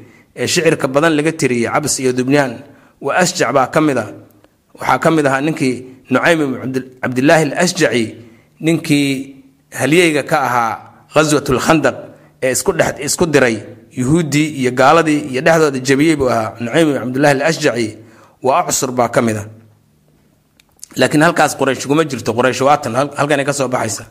ee 0.41 0.47
shicirka 0.53 0.87
badan 0.95 1.13
laga 1.19 1.33
tiriyey 1.41 1.69
cabas 1.75 1.95
iyo 2.03 2.13
dubnaan. 2.19 2.53
Wa 3.05 3.11
asjac 3.23 3.51
baa 3.57 3.67
ka 3.75 3.81
mid 3.81 3.99
a 3.99 4.07
waxaa 4.79 4.99
ka 5.05 5.09
mid 5.17 5.27
ahaa 5.29 5.41
ninkii 5.47 5.75
nucaym 6.11 6.41
ibn 6.45 6.73
cabdilaahi 7.03 7.45
alasjaci 7.53 8.05
ninkii 8.67 9.09
halyeyga 9.81 10.23
ka 10.31 10.37
ahaa 10.49 10.73
ghaswat 11.15 11.49
lkhandaq 11.57 11.97
ee 12.43 12.53
isku 13.09 13.27
diray 13.35 13.57
yuhuuddii 13.99 14.49
iyo 14.61 14.71
gaaladii 14.81 15.21
iyo 15.33 15.41
dhexdooda 15.47 15.79
jabiyey 15.89 16.17
buu 16.21 16.31
ahaa 16.33 16.53
nucaym 16.61 16.89
ibn 16.89 16.99
cabdillahi 17.05 17.35
alasjaci. 17.41 17.89
Wa 18.43 18.53
acsur 18.61 18.91
baa 18.99 19.09
ka 19.09 19.21
mid 19.27 19.37
a 19.37 19.45
laakiin 20.97 21.23
halkaas 21.23 21.57
quraysh 21.57 21.87
kuma 21.87 22.05
jirto. 22.05 22.33
Quraysh 22.33 22.61
waatan 22.63 22.95
halkanay 23.17 23.45
ka 23.45 23.53
soo 23.53 23.69
baxaysa. 23.69 24.05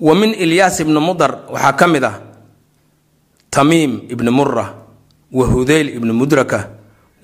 Wa 0.00 0.14
min 0.14 0.34
ilyaas 0.34 0.80
ibni 0.80 1.00
mudar 1.00 1.38
waxaa 1.50 1.72
ka 1.72 1.86
mid 1.86 2.04
ah 2.04 2.20
tamiim 3.50 4.00
ibni 4.08 4.30
mura 4.30 4.74
wa 5.32 5.46
hudayl 5.46 5.88
ibni 5.96 6.12
mudraka 6.12 6.70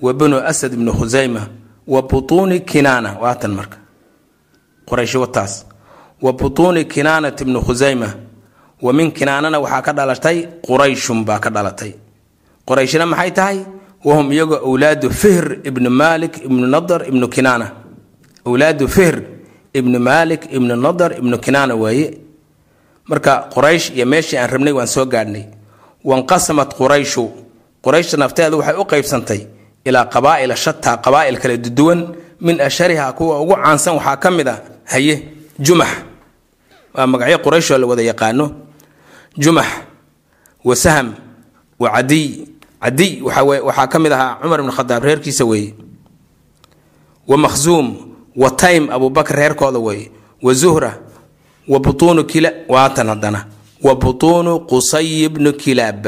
wa 0.01 0.13
banu 0.13 0.37
asad 0.37 0.73
ibni 0.73 0.91
khusayma 0.91 1.41
wa 1.87 2.01
butuuni 2.01 2.59
kinaana. 2.61 3.17
Waatan 3.21 3.51
marka. 3.51 3.77
Quraysh 4.87 5.15
wataas 5.15 5.65
wa 6.21 6.33
butuuni 6.33 6.85
kinaanat 6.85 7.41
ibni 7.41 7.59
khusayma 7.61 8.07
wa 8.81 8.93
min 8.93 9.11
kinaanana 9.11 9.59
waxaa 9.59 9.81
ka 9.81 9.93
dhalatay 9.93 10.37
qurayshun 10.65 11.23
baa 11.25 11.39
ka 11.39 11.49
dhalatay. 11.49 11.95
Qurayshna 12.67 13.05
maxay 13.05 13.31
tahay? 13.31 13.59
Wahum 14.05 14.31
iyagoo 14.31 14.61
awlaadu 14.61 15.09
fihr 15.09 15.61
ibni 15.63 15.89
maalik 15.89 16.37
ibni 16.45 16.67
nadar 16.67 17.07
ibnu 17.09 17.27
kinaana 17.27 17.84
awlaadu 18.45 18.87
fihr 18.87 19.15
ibni 19.73 19.99
maalik 19.99 20.45
ibni 20.51 20.75
nadar 20.75 21.11
ibnu 21.17 21.37
kinaana 21.39 21.75
waaye. 21.75 22.17
Marka 23.09 23.49
quraysh 23.53 23.91
iyo 23.95 24.05
meeshii 24.05 24.37
aan 24.37 24.49
rabnay 24.49 24.73
waan 24.73 24.87
soo 24.87 25.05
gaadhnay. 25.05 25.45
Wanqasamat 26.03 26.73
qurayshu. 26.77 27.29
Qurayshta 27.83 28.17
nafteeda 28.17 28.57
waxay 28.57 28.75
u 28.81 28.85
qaybsantay 28.85 29.41
ilaa 29.85 30.05
qabaa'ila 30.09 30.55
shataa 30.55 30.97
qabaa'il 31.05 31.37
kala 31.37 31.57
duwan 31.57 31.99
min 32.41 32.57
ashariha 32.61 33.13
kuwa 33.13 33.41
ugu 33.41 33.53
caansan 33.55 33.93
waxaa 33.97 34.17
ka 34.17 34.29
mid 34.31 34.47
a 34.47 34.55
haye 34.91 35.15
jumax 35.59 35.91
waa 36.95 37.05
magacyo 37.07 37.37
qurayshoo 37.45 37.77
la 37.77 37.85
wada 37.87 38.01
yaqaano. 38.01 38.45
Jumax 39.37 39.67
wa 40.65 40.75
saham 40.75 41.13
wa 41.79 41.89
cadiy. 41.93 42.47
Cadiy 42.81 43.21
waxaa 43.21 43.87
ka 43.87 43.97
mid 43.99 44.11
ahaa 44.11 44.41
cumar 44.41 44.59
ibn 44.65 44.71
khadaab 44.71 45.03
reerkiisa 45.03 45.45
weeye. 45.45 45.73
Wa 47.27 47.37
makhsuum 47.37 48.14
wa 48.35 48.49
taym 48.51 48.89
abubakar 48.89 49.37
reerkooda 49.37 49.79
weeye 49.79 50.11
wa 50.41 50.53
zuhra 50.53 50.91
wa 51.67 51.79
butuunu 51.79 52.23
kila 52.23 52.51
waatan 52.67 53.07
haddana. 53.07 53.45
Wa 53.83 53.95
butuunu 53.95 54.59
qusay 54.67 55.29
bnu 55.29 55.53
kilaab. 55.53 56.07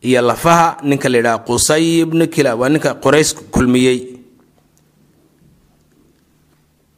Iyo 0.00 0.22
lafaha 0.22 0.76
ninka 0.82 1.08
la 1.08 1.16
yidhaha 1.18 1.38
qusay 1.38 2.04
bnu 2.04 2.26
kilaab. 2.28 2.60
Waa 2.60 2.68
ninka 2.68 2.94
qurays 2.94 3.34
kulmiyey. 3.50 4.16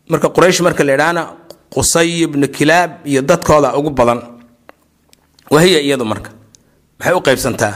Marka 0.09 0.29
quraysh 0.29 0.61
marka 0.61 0.85
la 0.85 0.92
yidhahana 0.92 1.22
qusay 1.70 2.27
bnu 2.27 2.48
kilaab 2.48 2.90
iyo 3.07 3.22
dadkooda 3.22 3.77
ugu 3.77 3.90
badan. 3.90 4.20
Wahiya 5.51 5.81
iyadu 5.81 6.05
marka. 6.05 6.31
Maxay 6.98 7.14
u 7.14 7.20
qaybsantaa? 7.20 7.74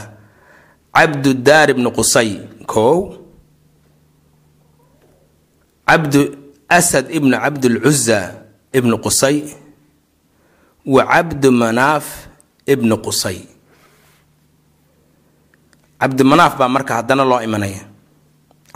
Cabdudaar 0.93 1.69
ibnu 1.69 1.89
qusay 1.91 2.29
kow. 2.65 3.13
Cabdu 5.87 6.21
asad 6.69 7.05
ibnu 7.11 7.35
cabdulcuza 7.43 8.19
ibnu 8.73 8.97
qusay 9.05 9.37
wa 10.85 11.03
cabdu 11.05 11.51
manaaf 11.51 12.27
ibnu 12.67 12.95
qusay. 13.05 13.39
Cabdimanaaf 15.99 16.57
baa 16.59 16.67
marka 16.67 16.93
haddana 16.99 17.23
loo 17.23 17.39
imanaya. 17.41 17.83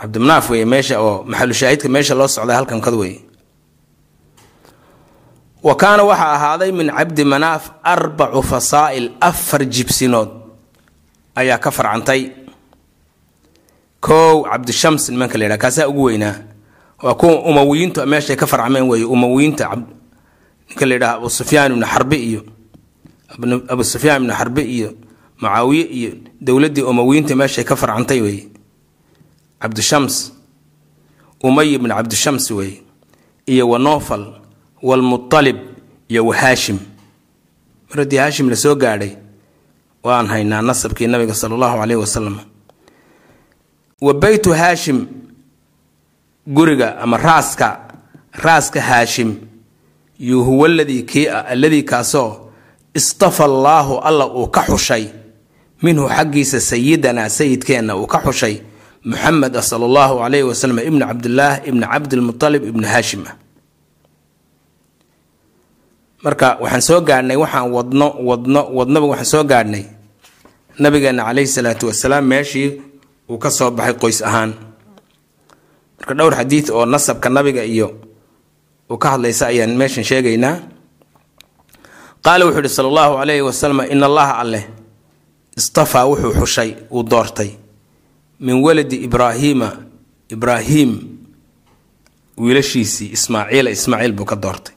Cabdimanaaf 0.00 0.50
wey 0.50 0.64
meesha 0.64 0.96
oo 1.00 1.24
maxalushaahidka 1.28 1.88
meesha 1.88 2.14
loo 2.14 2.28
socday 2.28 2.56
halkan 2.56 2.80
kad 2.80 2.94
wey 2.94 3.14
wa 5.62 5.74
kaana 5.76 6.02
waxaa 6.06 6.32
ahaaday 6.38 6.70
min 6.72 6.88
cabdi 6.88 7.24
manaaf 7.24 7.64
arbacu 7.82 8.40
fasaa'il 8.42 9.06
afar 9.20 9.60
jibsinood 9.74 10.30
ayaa 11.36 11.58
ka 11.58 11.70
farcantay. 11.70 12.32
Kow 14.00 14.46
cabdishams 14.48 15.08
nimanka 15.10 15.36
la 15.38 15.44
yidhaha 15.44 15.58
kaasaa 15.62 15.88
ugu 15.90 16.02
weynaa 16.08 16.34
waa 17.02 17.14
kuwa 17.14 17.42
umawiyiintu 17.42 18.06
meeshay 18.06 18.36
ka 18.36 18.46
farcameen 18.46 18.84
weeye 18.90 19.04
umawiyiinta 19.04 19.76
ninka 20.68 20.86
la 20.86 20.94
yidhaha 20.94 21.14
abu 21.14 21.30
sufyaan 21.30 21.72
ibnu 21.72 21.86
xarbi 21.86 22.16
iyo 22.16 22.40
abu 23.68 23.84
sufyaan 23.84 24.22
ibnu 24.22 24.34
xarbi 24.34 24.62
iyo 24.62 24.90
mucaawiye 25.40 25.84
iyo 25.98 26.10
dowladdii 26.40 26.82
umawiyiinta 26.82 27.36
meeshay 27.36 27.64
ka 27.64 27.76
farcantay 27.76 28.20
weeye. 28.20 28.48
Cabdishams 29.60 30.32
umay 31.42 31.74
ibnu 31.74 31.88
cabdishams 31.94 32.50
weeye 32.50 32.82
iyo 33.46 33.68
wanofal 33.68 34.24
walmualib 34.82 35.56
iyo 36.08 36.26
wahaashim 36.26 36.78
mar 37.88 37.98
haddii 37.98 38.16
haashim 38.16 38.48
la 38.50 38.56
soo 38.56 38.74
gaadhay 38.74 39.12
waan 40.02 40.26
haynaa 40.26 40.62
nasabkii 40.62 41.06
nabiga 41.06 41.34
sala 41.34 41.54
allahu 41.54 41.78
caleyhi 41.78 42.00
wasalam 42.00 42.38
wa 44.00 44.14
beytu 44.14 44.52
haashim 44.52 45.06
guriga 46.56 46.88
ama 47.02 47.16
raaska 47.16 47.68
raaska 48.44 48.80
haashim 48.80 49.30
yu 50.18 50.44
huwa 50.44 50.68
ladii 50.68 51.02
kii 51.02 51.26
alladii 51.26 51.82
kaasoo 51.82 52.50
istafa 52.94 53.44
allaahu 53.44 53.98
alla 53.98 54.26
uu 54.26 54.46
ka 54.46 54.62
xushay. 54.68 55.06
Minhu 55.82 56.08
xaggiisa 56.08 56.60
sayidanaa 56.60 57.28
sayidkeenna 57.28 57.96
uu 57.96 58.06
ka 58.06 58.18
xushay 58.24 58.54
muxamed 59.04 59.54
ah 59.56 59.62
sala 59.62 59.84
allahu 59.86 60.14
calayhi 60.18 60.42
wasalam 60.50 60.78
ibnu 60.88 61.02
cabdillaah 61.06 61.54
ibni 61.68 61.86
cabdilmutalib 61.92 62.62
ibnu 62.70 62.86
haashim. 62.92 63.22
Ah 63.30 63.36
marka 66.24 66.58
waxaan 66.62 66.82
soo 66.82 67.00
gaadhnay 67.08 67.36
waxaan 67.38 67.70
wadno 67.76 68.08
wadno 68.28 68.60
wadnoba 68.76 69.06
waxaan 69.14 69.30
soo 69.32 69.44
gaadhnay 69.46 69.84
nabigeena 70.82 71.22
caleyhi 71.30 71.46
salaatu 71.46 71.86
wasalaam 71.90 72.24
meeshii 72.26 72.68
uu 73.30 73.38
ka 73.38 73.50
soo 73.50 73.70
baxay 73.70 73.94
qoys 74.02 74.18
ahaan 74.28 74.50
marka 75.98 76.14
dhowr 76.14 76.34
xadiid 76.36 76.70
oo 76.70 76.84
nasabka 76.86 77.28
nabiga 77.28 77.64
iyo 77.64 77.88
uu 78.90 78.98
ka 78.98 79.08
hadlaysa 79.10 79.46
ayaan 79.46 79.76
meeshan 79.76 80.04
sheegaynaa. 80.04 80.56
Qaala 82.24 82.44
wuxuu 82.46 82.60
ihi 82.64 82.68
sala 82.76 82.88
allahu 82.88 83.14
calayhi 83.20 83.42
wasalam 83.48 83.80
in 83.90 84.02
allaha 84.02 84.34
alleh 84.42 84.64
istafaa 85.56 86.04
wuxuu 86.10 86.32
xushay 86.40 86.70
uu 86.90 87.02
doortay. 87.02 87.50
Min 88.40 88.56
waladi 88.64 88.96
ibraahiima 89.06 89.68
ibraahiim 90.34 90.92
wiilashiisii 92.38 93.10
ismaaciila 93.16 93.70
ismaaciil 93.70 94.12
buu 94.12 94.24
ka 94.24 94.36
doortay. 94.36 94.74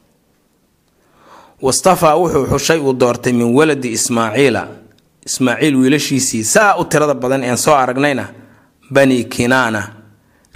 Wastafaa 1.61 2.15
wuxuu 2.15 2.45
xushay 2.51 2.79
uu 2.79 2.93
doortay 2.93 3.33
min 3.33 3.49
waladi 3.57 3.89
ismaaciila 3.97 4.67
ismaaciil 5.25 5.75
wiilashiisii 5.75 6.43
saa 6.43 6.75
u 6.77 6.85
tirada 6.85 7.13
badan 7.13 7.43
ean 7.43 7.57
soo 7.57 7.73
aragnayna 7.75 8.25
bani 8.91 9.23
kinaana 9.25 9.81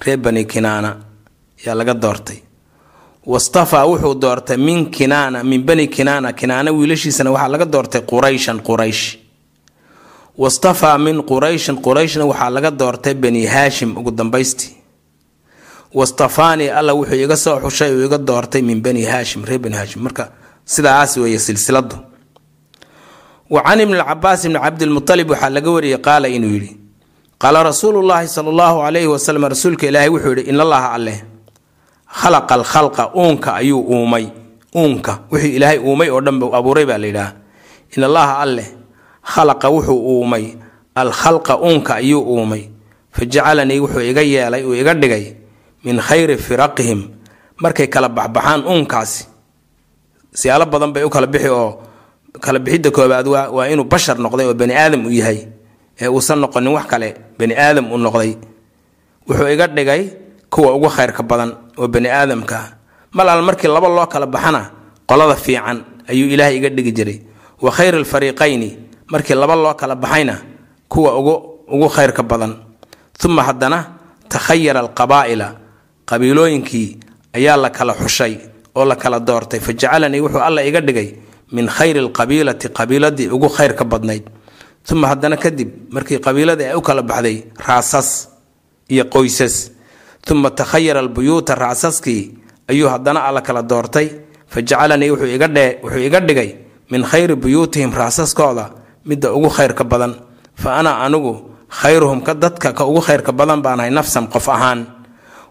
reer 0.03 0.17
bani 0.17 0.45
kinaana 0.45 0.91
yaa 1.65 1.75
laga 1.75 1.93
doortay. 1.93 2.39
Wastafaa 3.25 3.85
wuxuu 3.89 4.15
doortay 4.21 4.57
min 4.57 4.91
kinaana 4.91 5.43
min 5.43 5.61
bani 5.63 5.87
kinaana 5.87 6.33
kinaana 6.33 6.71
wiilashiisana 6.71 7.31
waxaa 7.31 7.47
laga 7.53 7.65
doortay 7.65 8.01
qurayshan 8.01 8.59
quraysh. 8.67 9.03
Wastafaa 10.37 10.97
min 10.97 11.17
qurayshin 11.29 11.77
qurayshna 11.85 12.25
waxaa 12.31 12.49
laga 12.55 12.71
doortay 12.71 13.13
bani 13.13 13.45
haashim 13.45 13.97
ugu 13.97 14.11
dambaystii. 14.11 14.71
Wastafaanii 15.93 16.69
alla 16.69 16.93
wuxuu 16.93 17.15
iga 17.25 17.37
soo 17.37 17.59
xushay 17.59 17.91
uu 17.95 18.05
iga 18.05 18.17
doortay 18.17 18.61
min 18.61 18.81
bani 18.81 19.03
haashim 19.05 19.45
reer 19.45 19.59
bani 19.59 19.75
haashim. 19.75 20.01
Marka 20.03 20.29
sidaas 20.65 21.17
weeye 21.17 21.39
silsiladu. 21.39 21.95
Wa 23.49 23.61
can 23.63 23.79
ibni 23.79 23.97
cabaas 23.97 24.45
ibni 24.45 24.59
cabdilmualib 24.59 25.29
waxaa 25.31 25.49
laga 25.49 25.71
wariyey 25.71 25.97
qaala 25.97 26.27
inuu 26.27 26.49
yidhi 26.55 26.71
qaala 27.41 27.63
rasuulu 27.63 27.99
llaahi 28.01 28.27
sala 28.27 28.49
allahu 28.53 28.77
calayhi 28.85 29.07
wasalam 29.13 29.43
rasuulka 29.53 29.85
ilaahay 29.89 30.09
wuxuu 30.09 30.31
yidhi 30.35 30.49
in 30.51 30.57
allaha 30.59 30.87
alleh 30.97 31.17
khalaqa 32.19 32.53
alkhalqa 32.55 33.03
uunka 33.15 33.49
ayuu 33.59 33.81
uumay. 33.81 34.25
Uunka. 34.75 35.13
Wixii 35.31 35.55
ilaahay 35.59 35.79
uumay 35.79 36.09
oo 36.11 36.21
dhan 36.21 36.39
buu 36.39 36.51
abuuray 36.55 36.85
baa 36.87 36.97
la 36.99 37.07
yidhaha. 37.07 37.31
In 37.95 38.03
allaha 38.03 38.33
alleh 38.43 38.67
khalaqa 39.23 39.67
wuxuu 39.71 39.99
uumay. 39.99 40.45
Alkhalqa 40.95 41.59
uunka 41.59 41.95
ayuu 41.99 42.23
uumay. 42.23 42.63
Fa 43.11 43.23
jacalanii 43.25 43.79
wuxuu 43.83 44.03
iga 44.03 44.21
yeelay 44.23 44.63
uu 44.63 44.75
iga 44.75 44.93
dhigay 44.95 45.35
min 45.83 45.99
khayri 45.99 46.37
firaqihim. 46.39 46.99
Markay 47.61 47.87
kala 47.87 48.07
baxbaxaan 48.11 48.63
uunkaasi 48.67 49.27
siyaalo 50.35 50.65
badan 50.67 50.91
bay 50.91 51.03
u 51.07 51.09
kala 51.09 51.27
bixi 51.27 51.47
oo 51.47 51.79
kala 52.43 52.59
bixidda 52.59 52.91
koobaad 52.91 53.27
waa 53.27 53.67
inuu 53.71 53.87
bashar 53.87 54.19
noqday 54.19 54.43
oo 54.47 54.53
bani 54.53 54.75
aadam 54.75 55.07
u 55.07 55.11
yahay 55.11 55.47
ee 56.01 56.07
uusan 56.07 56.39
noqonin 56.43 56.73
wax 56.77 56.85
kale 56.91 57.09
bani 57.39 57.53
aadam 57.55 57.91
u 57.91 57.97
noqday 57.97 58.31
wuxuu 59.27 59.47
iga 59.53 59.67
dhigay 59.67 60.01
kuwa 60.53 60.75
ugu 60.75 60.89
khayrka 60.95 61.23
badan 61.23 61.51
oo 61.77 61.87
bani 61.87 62.09
aadamka. 62.09 62.57
Mal 63.15 63.29
al 63.29 63.41
markii 63.47 63.67
laba 63.67 63.87
loo 63.89 64.05
kala 64.07 64.25
baxana 64.27 64.61
qolada 65.07 65.35
fiican 65.35 65.77
ayuu 66.09 66.27
ilaahay 66.33 66.57
iga 66.57 66.69
dhigi 66.69 66.91
jiray. 66.91 67.19
Wa 67.61 67.71
khayr 67.71 67.95
alfariiqayni 67.95 68.69
markii 69.11 69.35
laba 69.35 69.55
loo 69.55 69.73
kala 69.73 69.95
baxayna 69.95 70.35
kuwa 70.89 71.17
ugu 71.19 71.33
ugu 71.67 71.87
khayrka 71.89 72.23
badan. 72.23 72.53
Uma 73.25 73.43
haddana 73.43 73.79
takhayara 74.29 74.79
alqabaa'ila 74.85 75.47
qabiilooyinkii 76.05 76.99
ayaa 77.37 77.57
la 77.57 77.69
kala 77.69 77.93
xushay 77.93 78.33
oo 78.75 78.85
la 78.85 78.95
kala 78.95 79.19
doortay. 79.19 79.59
Fa 79.59 79.73
jacalanii 79.73 80.19
wuxuu 80.21 80.39
alla 80.47 80.61
iga 80.63 80.81
dhigay 80.81 81.15
min 81.51 81.67
khayri 81.67 81.99
alqabiilati 81.99 82.69
qabiiladii 82.69 83.27
ugu 83.35 83.49
khayrka 83.49 83.83
badnayd 83.85 84.23
uma 84.91 85.07
haddana 85.11 85.37
kadib 85.37 85.69
markii 85.95 86.19
qabiiladii 86.25 86.67
ay 86.71 86.75
u 86.75 86.81
kala 86.81 87.01
baxday 87.01 87.37
raasas 87.67 88.29
iyo 88.89 89.05
qoysas 89.13 89.71
uma 90.31 90.49
takhayara 90.51 90.99
albuyuuta 90.99 91.55
raasaskii 91.55 92.21
ayuu 92.71 92.89
haddana 92.89 93.19
alla 93.27 93.41
kala 93.41 93.61
doortay. 93.63 94.07
Fa 94.47 94.61
jacalanii 94.61 95.09
wuxuu 95.11 95.27
iga 96.07 96.19
dhigay 96.27 96.49
min 96.91 97.03
khayri 97.03 97.35
buyuutihim 97.35 97.91
raasaskooda 97.93 98.65
midda 99.05 99.33
ugu 99.33 99.49
khayrka 99.49 99.83
badan. 99.83 100.13
Fa 100.55 100.77
ana 100.79 100.91
anigu 101.05 101.33
khayruhum 101.69 102.21
ka 102.23 102.33
dadka 102.33 102.73
ka 102.73 102.85
ugu 102.85 103.01
khayrka 103.01 103.31
badan 103.31 103.61
baanahay 103.61 103.89
nafsan 103.91 104.27
qof 104.33 104.47
ahaan. 104.49 104.85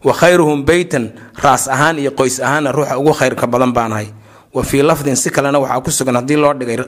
Wa 0.05 0.13
khayruhum 0.15 0.65
beytan 0.65 1.11
raas 1.43 1.69
ahaan 1.69 1.99
iyo 1.99 2.11
qoys 2.19 2.39
ahaanna 2.41 2.73
ruuxa 2.73 2.99
ugu 2.99 3.13
khayrka 3.13 3.47
badan 3.47 3.73
baanahay 3.73 4.09
wa 4.55 4.63
fii 4.63 4.83
lafdin 4.83 5.17
si 5.17 5.31
kalena 5.31 5.59
waxaa 5.59 5.81
ku 5.83 5.91
sugan 5.91 6.15
haddii 6.17 6.37
loo 6.39 6.55
dhigay 6.55 6.79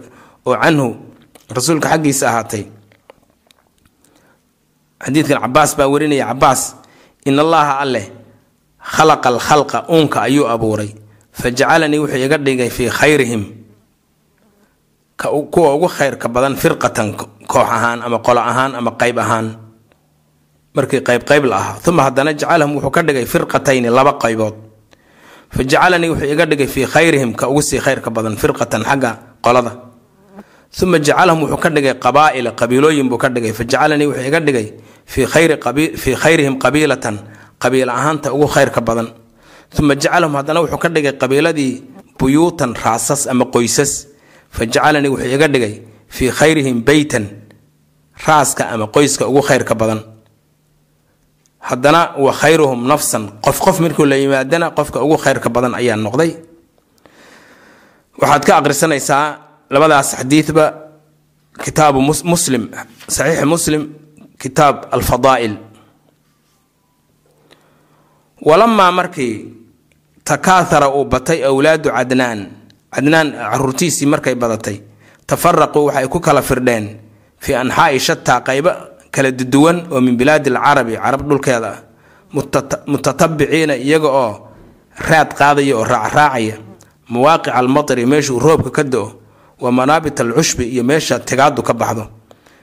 oo 0.46 0.54
canhu 0.62 0.88
rasuulka 1.50 1.88
xaggiisa 1.94 2.24
ahaatay. 2.30 2.64
Xadiidkan 5.02 5.38
cabaas 5.44 5.76
baa 5.76 5.87
warinaya 5.87 6.32
cabaas 6.32 6.74
in 7.28 7.38
allaha 7.38 7.78
alleh 7.85 8.06
khalaqa 8.80 9.28
alkhalqa 9.28 9.78
uunka 9.90 10.24
ayuu 10.26 10.46
abuuray. 10.48 10.90
Fa 11.30 11.50
jacalanii 11.52 12.00
wuxuu 12.00 12.16
iga 12.24 12.38
dhigay 12.38 12.70
fii 12.70 12.90
khayrihim. 12.90 13.42
Kuwa 15.52 15.74
ugu 15.76 15.88
khayrka 15.88 16.28
badan 16.28 16.56
firqatan 16.56 17.16
koox 17.46 17.66
ahaan 17.68 18.02
ama 18.02 18.18
qolo 18.24 18.40
ahaan 18.40 18.74
ama 18.74 18.90
qayb 18.96 19.18
ahaan. 19.18 19.46
Markii 20.74 21.00
qayb 21.00 21.22
qayb 21.24 21.44
la 21.44 21.56
ahaa. 21.56 21.76
Uma 21.88 22.02
haddana 22.09 22.32
jacalahum 22.32 22.76
wuxuu 22.80 22.90
ka 22.90 23.02
dhigay 23.02 23.26
firqatayni 23.28 23.88
laba 23.92 24.16
qaybood. 24.16 24.54
Fa 25.52 25.62
jacalanii 25.62 26.09
wuxuu 26.11 26.32
iga 26.32 26.44
dhigay 26.46 26.66
fii 26.66 26.87
khayrihim 26.88 27.30
ka 27.37 27.48
ugu 27.48 27.62
sii 27.62 27.80
khayrka 27.80 28.11
badan 28.11 28.37
firqatan 28.37 28.82
xagga 28.85 29.38
qolada 29.44 29.72
uma 30.82 30.98
jacalahum 30.98 31.40
wuxuu 31.44 31.60
ka 31.64 31.68
dhigay 31.70 31.94
qabaa'ila 32.04 32.50
qabiilooyin 32.60 33.08
buu 33.08 33.18
ka 33.18 33.28
dhigay 33.28 33.52
fa 33.52 33.64
jacalanii 33.64 34.06
wuxuu 34.10 34.28
iga 34.28 34.40
dhigay 34.40 34.66
fii 35.06 36.14
khayrihim 36.22 36.58
qabiilatan 36.64 37.16
qabiil 37.62 37.88
ahaanta 37.90 38.32
ugu 38.36 38.46
khayrka 38.54 38.80
badan 38.88 39.08
uma 39.78 39.94
jacalahum 40.02 40.34
haddana 40.38 40.60
wuxuu 40.64 40.78
ka 40.84 40.88
dhigay 40.88 41.14
qabiiladii 41.22 41.72
buyuutan 42.18 42.74
raasas 42.84 43.26
ama 43.32 43.44
qoysas 43.54 43.92
fa 44.56 44.62
jacalanii 44.66 45.08
wuxuu 45.08 45.32
iga 45.36 45.48
dhigay 45.48 45.74
fii 46.16 46.30
khayrihim 46.38 46.84
beytan 46.84 47.24
raaska 48.26 48.68
ama 48.74 48.86
qoyska 48.94 49.24
ugu 49.30 49.40
khayrka 49.48 49.74
badan 49.74 50.00
haddana 51.68 52.00
wa 52.24 52.32
khayruhum 52.40 52.80
nafsan 52.86 53.22
qof 53.44 53.58
qof 53.64 53.80
markuu 53.80 54.04
la 54.04 54.16
yimaadana 54.16 54.70
qofka 54.76 54.98
ugu 55.04 55.16
khayrka 55.24 55.48
badan 55.48 55.72
ayaa 55.80 55.96
noqday 56.06 56.30
waxaad 58.20 58.42
ka 58.48 58.52
aqrisanaysaa 58.60 59.45
labadaas 59.70 60.09
xadiidba 60.20 60.64
kitaabu 61.64 62.00
muslim 62.33 62.62
saxiix 63.16 63.44
muslim 63.55 63.83
kitaab 64.42 64.76
alfadaa'il. 64.94 65.55
Walamaa 68.48 68.92
markii 68.92 69.35
takaathara 70.24 70.88
uu 70.92 71.05
batay 71.05 71.40
awlaadu 71.44 71.88
cadnaan 71.96 72.40
cadnaan 72.94 73.29
caruurtiisii 73.33 74.07
markay 74.07 74.35
badatay 74.35 74.76
tafaraquu 75.26 75.81
waxay 75.88 76.07
ku 76.12 76.20
kala 76.20 76.42
firdheen 76.42 76.87
fii 77.42 77.55
anxaa'i 77.62 77.98
shataa 78.07 78.40
qaybo 78.48 78.70
kala 79.14 79.31
duwan 79.33 79.76
oo 79.92 80.00
min 80.00 80.16
bilaadi 80.20 80.50
alcarabi 80.52 80.94
carab 81.05 81.22
dhulkeeda 81.29 81.68
ah 81.72 81.79
mutatabiciina 82.92 83.74
iyaga 83.87 84.09
oo 84.22 84.33
raad 85.09 85.31
qaadaya 85.38 85.74
oo 85.79 85.85
raacraacaya 85.92 86.57
mawaaqica 87.12 87.55
almatri 87.59 88.07
meeshuu 88.07 88.38
roobka 88.38 88.70
ka 88.76 88.83
do-o 88.85 89.09
wa 89.61 89.73
manaabit 89.73 90.21
alcushbi 90.21 90.64
iyo 90.64 90.85
meesha 90.85 91.19
tigaadu 91.19 91.62
ka 91.62 91.73
baxdo. 91.75 92.07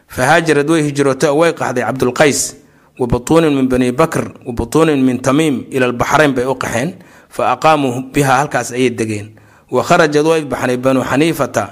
Fahaajarad 0.08 0.70
way 0.70 0.82
hijrootay 0.84 1.30
oo 1.30 1.38
way 1.42 1.52
qaxday 1.54 1.84
cabdulqays 1.84 2.56
wa 3.00 3.08
butuunin 3.08 3.54
min 3.56 3.68
bani 3.68 3.92
bakr 3.92 4.24
wa 4.46 4.54
butuunin 4.54 5.02
min 5.04 5.18
tamiim 5.22 5.66
ila 5.72 5.86
albaxrayn 5.90 6.32
bay 6.36 6.46
u 6.46 6.54
qaxeen 6.56 6.94
fa 7.30 7.52
aqaamuu 7.54 8.12
biha 8.14 8.34
halkaas 8.46 8.72
ayay 8.72 8.90
degeen. 8.90 9.28
Wa 9.72 9.82
kharajad 9.84 10.26
way 10.26 10.42
baxnay 10.46 10.78
banuu 10.78 11.04
xaniifata 11.04 11.64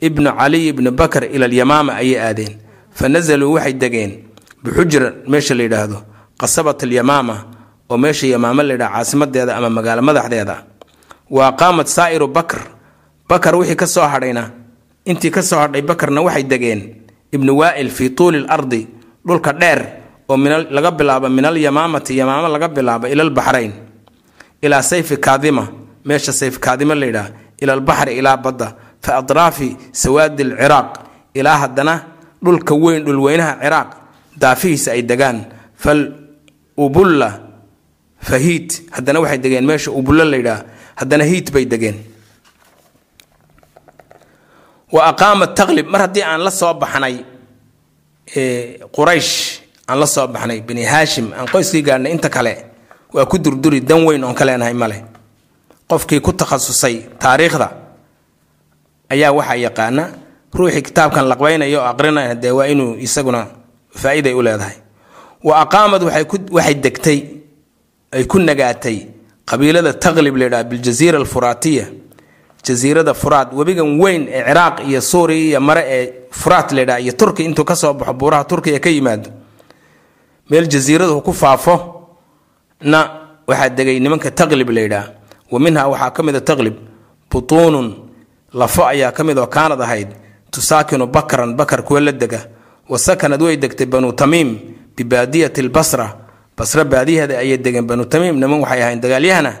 ibnu 0.00 0.30
caliy 0.38 0.68
ibni 0.72 0.90
bakr 0.90 1.24
ila 1.34 1.44
alyamaama 1.46 1.92
ayay 2.00 2.16
aadeen. 2.18 2.54
Fa 2.90 3.08
nazaluu 3.08 3.52
waxay 3.56 3.72
degeen 3.74 4.12
bixujra 4.64 5.12
meesha 5.28 5.54
la 5.54 5.62
yidhaahdo 5.62 5.98
qasabat 6.40 6.82
alyamaama 6.82 7.36
oo 7.90 7.98
meesha 7.98 8.26
yamaama 8.26 8.62
la 8.62 8.72
yidhaha 8.74 8.92
caasimadeeda 8.96 9.56
ama 9.56 9.68
magaalo 9.70 10.02
madaxdeeda. 10.02 10.56
Wa 11.30 11.46
aqaamat 11.52 11.86
saa'iru 11.88 12.28
bakr 12.28 12.60
bakar 13.32 13.54
wixii 13.56 13.76
ka 13.76 13.86
soo 13.86 14.04
hadhayna. 14.12 14.44
Intii 15.08 15.30
ka 15.32 15.42
soo 15.42 15.56
hadhay 15.64 15.82
bakarna 15.82 16.20
waxay 16.22 16.44
degeen. 16.44 16.80
Ibnu 17.32 17.52
waa'il 17.60 17.88
fii 17.90 18.10
tuuli 18.16 18.38
lardi 18.44 18.86
dhulka 19.26 19.52
dheer 19.52 19.80
oo 20.28 20.36
laga 20.76 20.90
bilaabo 20.90 21.28
min 21.28 21.44
alyamaamati 21.44 22.16
yamaama 22.18 22.48
laga 22.48 22.68
bilaabo 22.68 23.06
ila 23.08 23.22
albaxrayn 23.22 23.72
ilaa 24.62 24.82
sayfi 24.82 25.16
kaadima 25.16 25.64
meesha 26.04 26.32
sayf 26.32 26.58
kaadima 26.58 26.94
la 26.94 27.06
yidhaha 27.06 27.30
ila 27.62 27.72
albaxri 27.72 28.12
ilaa 28.18 28.36
badda. 28.36 28.68
Fa 29.00 29.16
adraafi 29.18 29.76
sawaadi 29.92 30.42
alciraaq 30.42 30.90
ilaa 31.34 31.56
haddana 31.62 31.94
dhulka 32.44 32.74
weyn 32.74 33.04
dhulweynaha 33.04 33.52
ciraaq 33.62 33.88
daafihiisa 34.40 34.92
ay 34.92 35.02
degaan. 35.02 35.38
Fal 35.82 36.00
ubulla 36.76 37.30
fa 38.20 38.36
hiit 38.38 38.82
haddana 38.94 39.20
waxay 39.20 39.38
degeen 39.38 39.64
meesha 39.66 39.90
ubulla 39.90 40.24
la 40.24 40.36
yidhaha 40.36 40.62
haddana 41.00 41.24
hiit 41.24 41.48
bay 41.52 41.64
degeen 41.64 41.96
wa 44.92 45.00
aqaamat 45.10 45.54
taqlib. 45.56 45.86
Mar 45.92 46.00
haddii 46.00 46.22
aan 46.22 46.40
la 46.44 46.50
soo 46.50 46.74
baxnay 46.74 47.24
quraysh 48.92 49.60
aan 49.88 49.98
la 50.00 50.06
soo 50.06 50.26
baxnay 50.26 50.60
bani 50.60 50.84
haashim 50.84 51.32
aan 51.38 51.46
qoyskii 51.52 51.82
gaadhnay 51.82 52.12
inta 52.12 52.28
kale 52.28 52.54
waa 53.12 53.26
ku 53.26 53.38
durduri 53.38 53.80
dan 53.80 54.04
weyn 54.06 54.24
oon 54.24 54.34
ka 54.34 54.44
leenahay 54.44 54.72
male 54.74 55.04
qofkii 55.88 56.20
ku 56.20 56.32
takhasusay 56.32 56.96
taariikhda 57.18 57.68
ayaa 59.12 59.32
waxaa 59.32 59.56
yaqaana 59.66 60.04
ruuxii 60.54 60.82
kitaabkan 60.82 61.24
laqbaynaya 61.28 61.78
oo 61.80 61.84
aqrinaya 61.92 62.34
dee 62.34 62.50
waa 62.50 62.66
inuu 62.66 62.96
isaguna 63.00 63.46
faa-iiday 64.00 64.32
u 64.34 64.42
leedahay. 64.42 64.76
Wa 65.44 65.60
aqaamad 65.64 66.02
waxay 66.52 66.74
degtay 66.74 67.18
ay 68.12 68.24
ku 68.24 68.38
nagaatay 68.38 68.98
qabiilada 69.48 69.92
taqlib 69.94 70.36
layidhaha 70.36 70.64
biljasiira 70.64 71.18
alfuraatiya 71.18 71.86
jasiirada 72.64 73.14
furaat 73.14 73.52
webigan 73.52 73.98
weyn 74.00 74.28
ee 74.28 74.42
ciraaq 74.48 74.80
iyo 74.88 75.00
suuriya 75.00 75.48
iyo 75.48 75.60
mare 75.60 75.82
ee 75.86 76.12
furaat 76.30 76.72
layidhaha 76.72 77.00
iyo 77.00 77.12
turki 77.12 77.44
intuu 77.44 77.64
ka 77.64 77.74
soo 77.76 77.92
baxo 77.94 78.12
buuraha 78.14 78.44
turkiya 78.44 78.78
ka 78.80 78.90
yimaado. 78.90 79.30
Meel 80.50 80.66
jasiiradu 80.68 81.20
ku 81.22 81.32
faafo 81.32 81.74
na 82.82 82.98
waxaa 83.46 83.68
degay 83.68 84.00
nimanka 84.00 84.30
taqlib 84.30 84.70
layidhaha 84.70 85.08
wa 85.50 85.58
minha 85.60 85.88
waxaa 85.88 86.10
ka 86.10 86.22
mid 86.22 86.36
a 86.36 86.40
taqlib 86.40 86.74
butuunun 87.30 87.94
lafo 88.54 88.84
ayaa 88.86 89.12
ka 89.12 89.24
mid 89.24 89.38
oo 89.38 89.46
kaanad 89.46 89.80
ahayd. 89.80 90.08
Tusaakinu 90.50 91.06
bakran 91.06 91.54
bakar 91.56 91.82
kuwa 91.82 92.00
la 92.00 92.12
dega. 92.12 92.40
Wa 92.88 92.98
sakanad 92.98 93.40
way 93.42 93.56
degtay 93.56 93.86
banu 93.86 94.12
tamiim 94.12 94.58
bibaadiyati 94.96 95.62
lbasra 95.62 96.14
basra. 96.56 96.84
Baadiyaheeda 96.84 97.38
ayay 97.38 97.56
degeen 97.58 97.86
banu 97.86 98.04
tamiim 98.04 98.36
niman 98.36 98.60
waxay 98.60 98.82
ahayn 98.82 99.00
dagaalyahana 99.00 99.52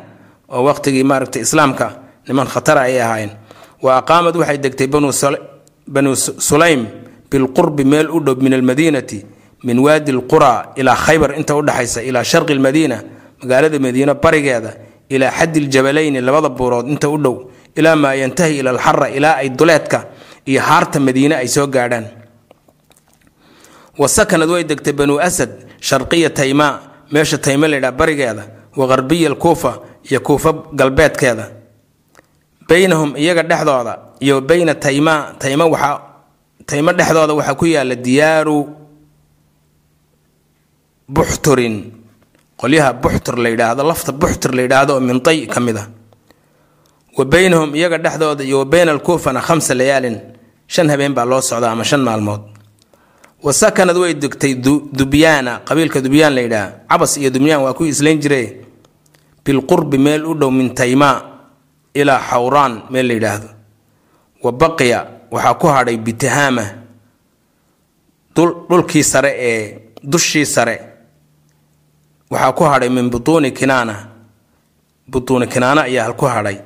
oo 0.52 0.62
waqtigii 0.64 1.02
maaragta 1.04 1.40
islaamka 1.40 1.86
niman 2.28 2.46
khatara 2.46 2.80
ayay 2.88 3.00
ahaayeen. 3.02 3.30
Wa 3.82 3.98
aqaamad 4.00 4.36
waxay 4.36 4.58
degtay 4.58 4.86
banu 4.86 5.12
sulaym 6.48 6.86
bilqurbi 7.30 7.84
meel 7.84 8.10
u 8.10 8.20
dhow 8.20 8.36
min 8.40 8.54
almadiinati 8.54 9.24
min 9.64 9.78
waadi 9.78 10.12
lqura 10.12 10.72
ilaa 10.76 10.94
khaybar 10.96 11.34
inta 11.38 11.54
udhexaysa 11.56 12.02
ilaa 12.02 12.24
sharqi 12.24 12.54
lmadiina 12.54 12.98
magaalada 13.42 13.78
madiina 13.78 14.14
barigeeda 14.14 14.70
ilaa 15.08 15.30
xaddi 15.30 15.60
ljabalayni 15.66 16.20
labada 16.20 16.48
buurood 16.48 16.86
inta 16.88 17.08
u 17.08 17.18
dhow 17.18 17.36
ilaa 17.76 17.96
maa 17.96 18.14
yantahi 18.14 18.58
ila 18.60 18.70
alxara 18.70 19.08
ilaa 19.10 19.36
ay 19.42 19.48
duleedka 19.50 19.98
iyo 20.46 20.60
haarta 20.60 21.00
madiine 21.00 21.34
ay 21.36 21.48
soo 21.48 21.66
gaadhaan. 21.66 22.06
Wa 23.98 24.08
sakanad 24.08 24.48
way 24.50 24.64
degtay 24.64 24.92
banu 24.92 25.18
asad 25.18 25.50
sharqiya 25.80 26.30
tayma 26.30 26.80
meesha 27.12 27.38
tayma 27.38 27.66
laydhaha 27.68 27.92
barigeeda 27.92 28.44
wa 28.76 28.84
qarbiya 28.88 29.28
alkuufa 29.30 29.72
iyo 30.10 30.20
kuufa 30.20 30.52
galbeedkeeda 30.72 31.44
baynahum 32.68 33.16
iyaga 33.16 33.42
dhexdooda 33.42 33.94
iyo 34.20 34.40
bayna 34.40 34.74
tayma 34.74 35.34
tayma 35.38 35.64
waxaa 35.66 35.98
taymo 36.66 36.92
dhexdooda 36.92 37.32
waxaa 37.34 37.54
ku 37.60 37.66
yaalla 37.66 37.94
diyaaru 37.94 38.58
buxturin. 41.08 41.92
Qolyaha 42.56 42.92
buxtur 43.02 43.36
la 43.42 43.48
yidhaahdo 43.50 43.82
lafta 43.82 44.12
buxtur 44.12 44.54
la 44.54 44.62
yidhaahdo 44.62 44.94
oo 44.94 45.00
min 45.00 45.20
tay 45.20 45.46
ka 45.46 45.60
mid 45.60 45.76
a 45.76 45.86
wa 47.18 47.24
baynahum 47.24 47.74
iyaga 47.74 47.98
dhexdooda 47.98 48.44
iyo 48.44 48.58
wa 48.58 48.64
bayna 48.64 48.92
alkuufana 48.92 49.40
khamsa 49.40 49.74
layaalin. 49.74 50.16
Shan 50.68 50.88
habeen 50.88 51.12
baa 51.14 51.24
loo 51.26 51.40
socdaa 51.40 51.72
ama 51.72 51.84
shan 51.84 52.00
maalmood. 52.00 52.40
Wa 53.42 53.52
sakanad 53.52 53.96
way 53.96 54.14
degtay 54.14 54.54
dubyaana 54.98 55.60
qabiilka 55.66 56.00
dubyaan 56.00 56.32
la 56.34 56.40
yidhaah. 56.40 56.68
Cabas 56.88 57.16
iyo 57.18 57.30
dubyaan 57.30 57.62
waa 57.66 57.74
kuwii 57.74 57.90
islayn 57.90 58.20
jire 58.22 58.64
bilqurbi 59.44 59.98
meel 59.98 60.24
u 60.26 60.34
dhow 60.34 60.50
min 60.50 60.70
tayma 60.74 61.31
ilaa 61.94 62.20
xawraan 62.30 62.82
meel 62.90 63.06
la 63.08 63.14
yidhaahdo. 63.14 63.48
Wa 64.42 64.52
baqiya 64.52 64.98
waxaa 65.30 65.54
ku 65.54 65.66
hadhay 65.66 65.96
bitihaama. 65.96 66.64
Dhulkii 68.34 69.02
sare 69.04 69.30
ee 69.38 69.78
dushii 70.02 70.46
sare. 70.46 70.80
Waxaa 72.30 72.52
ku 72.52 72.64
hadhay 72.64 72.88
min 72.88 73.10
butuuni 73.10 73.50
kinaana. 73.52 74.08
Butuuni 75.10 75.46
kinaana 75.46 75.82
ayaa 75.82 76.04
hal 76.04 76.14
ku 76.16 76.24
hadhay. 76.26 76.58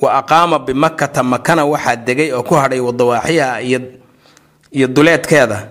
Wa 0.00 0.18
aqaama 0.18 0.58
bimakata 0.58 1.22
makana 1.22 1.64
waxaa 1.64 1.96
degay 1.96 2.32
oo 2.32 2.42
ku 2.42 2.54
hadhay 2.54 2.80
wadawaaxiyaha 2.80 3.60
iyo 4.72 4.88
duleedkeeda. 4.88 5.68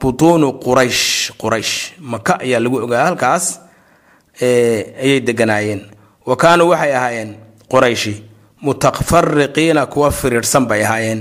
Butuunu 0.00 0.52
quraysh 0.62 1.32
quraysh. 1.40 1.92
Maka 2.00 2.40
ayaa 2.40 2.60
lagu 2.60 2.76
ogaa 2.84 3.04
halkaas 3.04 3.60
ayay 4.40 5.20
deganaayeen. 5.20 5.82
Wa 6.26 6.36
kaanuu 6.36 6.68
waxay 6.68 6.94
ahaayeen 6.96 7.34
qurayshi 7.72 8.14
mutafariqiina 8.64 9.86
kuwa 9.92 10.10
firiirsan 10.12 10.64
bay 10.70 10.84
ahaayeen 10.84 11.20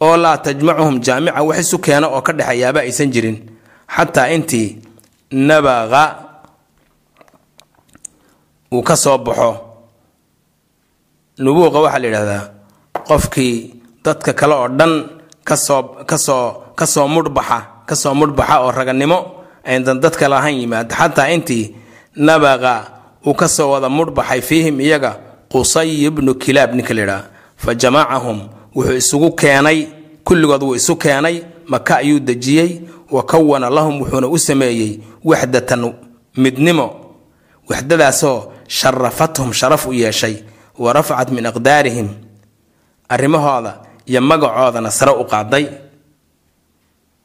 oo 0.00 0.16
laa 0.16 0.36
tajmacuhum 0.44 0.96
jaamica 1.06 1.42
wax 1.48 1.58
isu 1.60 1.78
keena 1.84 2.06
oo 2.08 2.22
ka 2.26 2.32
dhexeeyaaba 2.32 2.80
aysan 2.80 3.10
jirin. 3.14 3.36
Xataa 3.94 4.28
intii 4.36 4.78
nabaqa 5.48 6.02
uu 8.72 8.82
ka 8.88 8.96
soo 8.96 9.18
baxo 9.18 9.50
nubuuqa 11.42 11.78
waxaa 11.84 11.98
la 12.02 12.06
yidhahdaa 12.08 12.42
qofkii 13.08 13.54
dadka 14.04 14.32
kale 14.38 14.54
oo 14.54 14.68
dhan 14.78 14.92
ka 15.48 15.56
soo 15.56 15.82
ka 16.10 16.16
soo 16.26 16.46
ka 16.78 16.86
soo 16.86 17.06
mudhbaxa 17.14 17.58
ka 17.88 17.94
soo 17.96 18.14
mudhbaxa 18.20 18.54
oo 18.64 18.70
raganimo 18.78 19.18
aydan 19.64 19.98
dadka 20.02 20.28
lahayn 20.32 20.58
yimaado 20.60 20.94
xataa 20.94 21.28
intii 21.34 21.64
nabaqa 22.26 22.72
uu 23.26 23.34
ka 23.40 23.48
soo 23.48 23.70
wada 23.72 23.88
mudhbaxay 23.88 24.40
fiihim 24.48 24.76
iyaga 24.80 25.12
qusay 25.52 26.04
ibnu 26.06 26.34
kilaab 26.34 26.74
ninka 26.74 26.94
la 26.94 27.00
yidhaha 27.02 27.24
fa 27.56 27.74
jamacahum 27.74 28.48
wuxuu 28.74 28.96
isugu 28.96 29.30
keenay 29.32 29.86
kulligood 30.24 30.62
wuu 30.62 30.74
isu 30.74 30.96
keenay 30.96 31.42
maka 31.66 31.96
ayuu 31.96 32.20
dejiyey 32.20 32.80
wa 33.10 33.22
kawana 33.22 33.70
lahum 33.70 34.00
wuxuuna 34.02 34.28
u 34.28 34.38
sameeyey 34.38 35.00
waxdatan 35.24 35.94
midnimo. 36.36 36.86
Waxdadaasoo 37.68 38.52
sharafathum 38.68 39.52
sharaf 39.52 39.86
u 39.86 39.92
yeeshay 39.92 40.36
wa 40.78 40.92
rafacat 40.92 41.30
min 41.32 41.46
aqdaarihim. 41.46 42.08
Arrimahooda 43.08 43.80
iyo 44.06 44.20
magacoodana 44.20 44.90
sare 44.90 45.12
u 45.12 45.24
qaaday. 45.24 45.66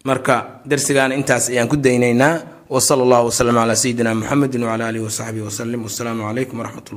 Marka 0.03 0.59
darsigaana 0.65 1.15
intaas 1.15 1.49
ayaan 1.49 1.67
ku 1.67 1.76
daynaynaa 1.78 2.65
wa 2.69 2.82
sala 2.82 3.03
allahu 3.03 3.26
wasalam 3.32 3.55
calaa 3.55 3.76
sayidina 3.76 4.15
muxamedin 4.15 4.63
wacala 4.63 4.86
aalihi 4.88 5.03
wasaxbihi 5.05 5.45
wasalim 5.47 5.84
wasalaamu 5.84 6.24
calaykum 6.28 6.59
waraxmat 6.59 6.88